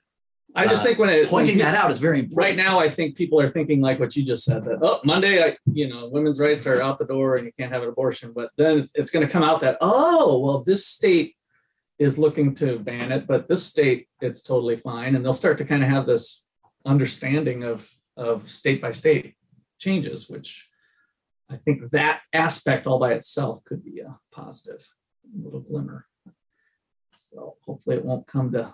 I 0.55 0.67
just 0.67 0.81
Uh, 0.81 0.87
think 0.87 0.99
when 0.99 1.09
it 1.09 1.19
when 1.21 1.27
pointing 1.29 1.57
pe- 1.57 1.61
that 1.63 1.75
out 1.75 1.91
is 1.91 1.99
very 1.99 2.19
important. 2.19 2.37
right 2.37 2.55
now, 2.55 2.79
I 2.79 2.89
think 2.89 3.15
people 3.15 3.39
are 3.39 3.49
thinking 3.49 3.81
like 3.81 3.99
what 3.99 4.15
you 4.15 4.23
just 4.25 4.43
said 4.43 4.65
that 4.65 4.79
oh 4.81 4.99
Monday, 5.03 5.43
I 5.43 5.57
you 5.71 5.87
know 5.87 6.09
women's 6.09 6.39
rights 6.39 6.65
are 6.67 6.81
out 6.81 6.97
the 6.99 7.05
door 7.05 7.35
and 7.35 7.45
you 7.45 7.51
can't 7.57 7.71
have 7.71 7.83
an 7.83 7.89
abortion, 7.89 8.33
but 8.33 8.51
then 8.57 8.87
it's 8.95 9.11
going 9.11 9.25
to 9.25 9.31
come 9.31 9.43
out 9.43 9.61
that 9.61 9.77
oh 9.81 10.39
well 10.39 10.63
this 10.63 10.85
state 10.85 11.35
is 11.99 12.17
looking 12.17 12.53
to 12.55 12.79
ban 12.79 13.11
it, 13.11 13.27
but 13.27 13.47
this 13.47 13.65
state 13.65 14.07
it's 14.21 14.41
totally 14.41 14.75
fine, 14.77 15.15
and 15.15 15.23
they'll 15.23 15.33
start 15.33 15.57
to 15.59 15.65
kind 15.65 15.83
of 15.83 15.89
have 15.89 16.05
this 16.05 16.45
understanding 16.85 17.63
of 17.63 17.89
of 18.17 18.49
state 18.51 18.81
by 18.81 18.91
state 18.91 19.35
changes, 19.77 20.29
which 20.29 20.67
I 21.49 21.57
think 21.57 21.91
that 21.91 22.21
aspect 22.33 22.85
all 22.87 22.99
by 22.99 23.13
itself 23.13 23.63
could 23.63 23.83
be 23.83 23.99
a 23.99 24.17
positive 24.31 24.87
little 25.43 25.61
glimmer. 25.61 26.05
So 27.17 27.55
hopefully 27.65 27.97
it 27.97 28.05
won't 28.05 28.27
come 28.27 28.51
to 28.53 28.73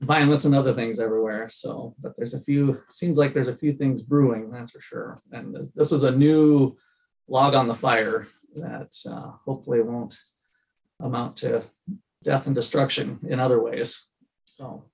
violence 0.00 0.44
and 0.44 0.54
other 0.54 0.74
things 0.74 1.00
everywhere. 1.00 1.48
So, 1.50 1.94
but 2.00 2.14
there's 2.16 2.34
a 2.34 2.40
few, 2.40 2.82
seems 2.90 3.16
like 3.16 3.32
there's 3.34 3.48
a 3.48 3.56
few 3.56 3.72
things 3.72 4.02
brewing, 4.02 4.50
that's 4.50 4.72
for 4.72 4.80
sure. 4.80 5.18
And 5.32 5.54
this- 5.74 5.92
is 5.92 6.04
a 6.04 6.10
new 6.10 6.76
log 7.28 7.54
on 7.54 7.66
the 7.68 7.74
fire 7.74 8.26
that 8.56 8.94
uh, 9.10 9.32
hopefully 9.44 9.80
won't 9.82 10.18
amount 11.00 11.36
to 11.38 11.62
death 12.24 12.46
and 12.46 12.54
destruction 12.54 13.18
in 13.28 13.40
other 13.40 13.60
ways. 13.62 14.08
So, 14.46 14.84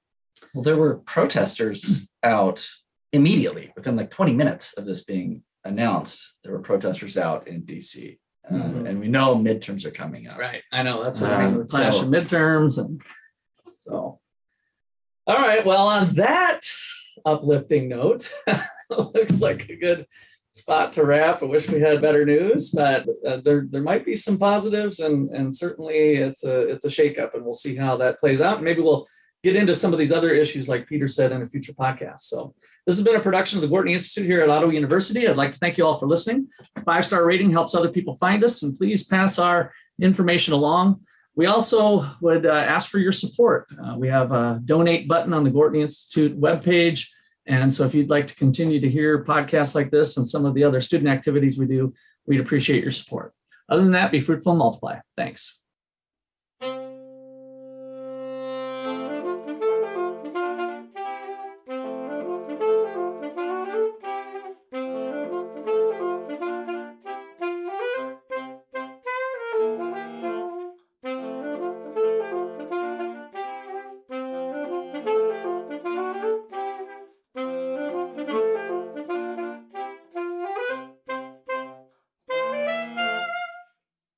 Well, 0.54 0.64
there 0.64 0.76
were 0.76 0.96
protesters 0.98 2.10
out 2.22 2.66
immediately 3.12 3.72
within 3.76 3.96
like 3.96 4.10
20 4.10 4.32
minutes 4.34 4.76
of 4.78 4.84
this 4.86 5.04
being 5.04 5.42
announced. 5.64 6.34
There 6.42 6.52
were 6.52 6.60
protesters 6.62 7.16
out 7.16 7.46
in 7.46 7.62
DC. 7.62 8.18
Uh, 8.50 8.54
Mhm. 8.54 8.88
And 8.88 9.00
we 9.00 9.06
know 9.08 9.36
midterms 9.36 9.84
are 9.84 9.92
coming 9.92 10.26
up. 10.28 10.36
right, 10.38 10.62
I 10.72 10.82
know 10.82 11.02
that's 11.04 11.20
what 11.20 11.30
I 11.30 11.46
mean, 11.50 11.60
Um, 11.60 11.66
clash 11.68 11.98
so- 11.98 12.02
of 12.04 12.08
midterms 12.08 12.78
and 12.78 13.00
so. 13.74 14.18
All 15.26 15.38
right, 15.38 15.64
well, 15.64 15.86
on 15.86 16.08
that 16.14 16.60
uplifting 17.24 17.88
note, 17.88 18.32
looks 18.90 19.40
like 19.40 19.68
a 19.68 19.76
good 19.76 20.06
spot 20.52 20.92
to 20.94 21.04
wrap. 21.04 21.42
I 21.42 21.46
wish 21.46 21.68
we 21.68 21.80
had 21.80 22.02
better 22.02 22.24
news, 22.24 22.70
but 22.70 23.06
uh, 23.26 23.38
there 23.44 23.66
there 23.70 23.82
might 23.82 24.04
be 24.04 24.16
some 24.16 24.38
positives, 24.38 25.00
and 25.00 25.30
and 25.30 25.56
certainly 25.56 26.16
it's 26.16 26.44
a 26.44 26.68
it's 26.68 26.84
a 26.84 26.88
shakeup, 26.88 27.34
and 27.34 27.44
we'll 27.44 27.54
see 27.54 27.76
how 27.76 27.96
that 27.98 28.20
plays 28.20 28.40
out. 28.40 28.62
Maybe 28.62 28.80
we'll 28.80 29.06
get 29.44 29.56
into 29.56 29.74
some 29.74 29.92
of 29.92 29.98
these 29.98 30.12
other 30.12 30.30
issues, 30.30 30.68
like 30.68 30.88
Peter 30.88 31.08
said 31.08 31.32
in 31.32 31.42
a 31.42 31.46
future 31.46 31.72
podcast. 31.72 32.20
So 32.22 32.54
this 32.86 32.96
has 32.96 33.04
been 33.04 33.16
a 33.16 33.20
production 33.20 33.58
of 33.58 33.68
the 33.68 33.74
Gortney 33.74 33.92
Institute 33.92 34.26
here 34.26 34.40
at 34.40 34.48
Ottawa 34.48 34.72
University. 34.72 35.26
I'd 35.26 35.36
like 35.36 35.52
to 35.52 35.58
thank 35.58 35.78
you 35.78 35.86
all 35.86 35.98
for 35.98 36.06
listening. 36.06 36.48
Five 36.84 37.06
star 37.06 37.24
rating 37.24 37.50
helps 37.50 37.74
other 37.74 37.90
people 37.90 38.16
find 38.16 38.42
us, 38.44 38.62
and 38.62 38.76
please 38.76 39.06
pass 39.06 39.38
our 39.38 39.72
information 40.00 40.52
along. 40.52 41.00
We 41.34 41.46
also 41.46 42.06
would 42.20 42.44
uh, 42.44 42.50
ask 42.50 42.90
for 42.90 42.98
your 42.98 43.12
support. 43.12 43.66
Uh, 43.82 43.96
we 43.96 44.08
have 44.08 44.32
a 44.32 44.60
donate 44.64 45.08
button 45.08 45.32
on 45.32 45.44
the 45.44 45.50
Gortney 45.50 45.80
Institute 45.80 46.38
webpage. 46.38 47.08
And 47.46 47.72
so 47.72 47.84
if 47.84 47.94
you'd 47.94 48.10
like 48.10 48.26
to 48.28 48.36
continue 48.36 48.80
to 48.80 48.88
hear 48.88 49.24
podcasts 49.24 49.74
like 49.74 49.90
this 49.90 50.16
and 50.16 50.28
some 50.28 50.44
of 50.44 50.54
the 50.54 50.64
other 50.64 50.80
student 50.80 51.08
activities 51.08 51.58
we 51.58 51.66
do, 51.66 51.94
we'd 52.26 52.40
appreciate 52.40 52.82
your 52.82 52.92
support. 52.92 53.32
Other 53.68 53.82
than 53.82 53.92
that, 53.92 54.10
be 54.10 54.20
fruitful 54.20 54.52
and 54.52 54.58
multiply. 54.58 54.98
Thanks. 55.16 55.61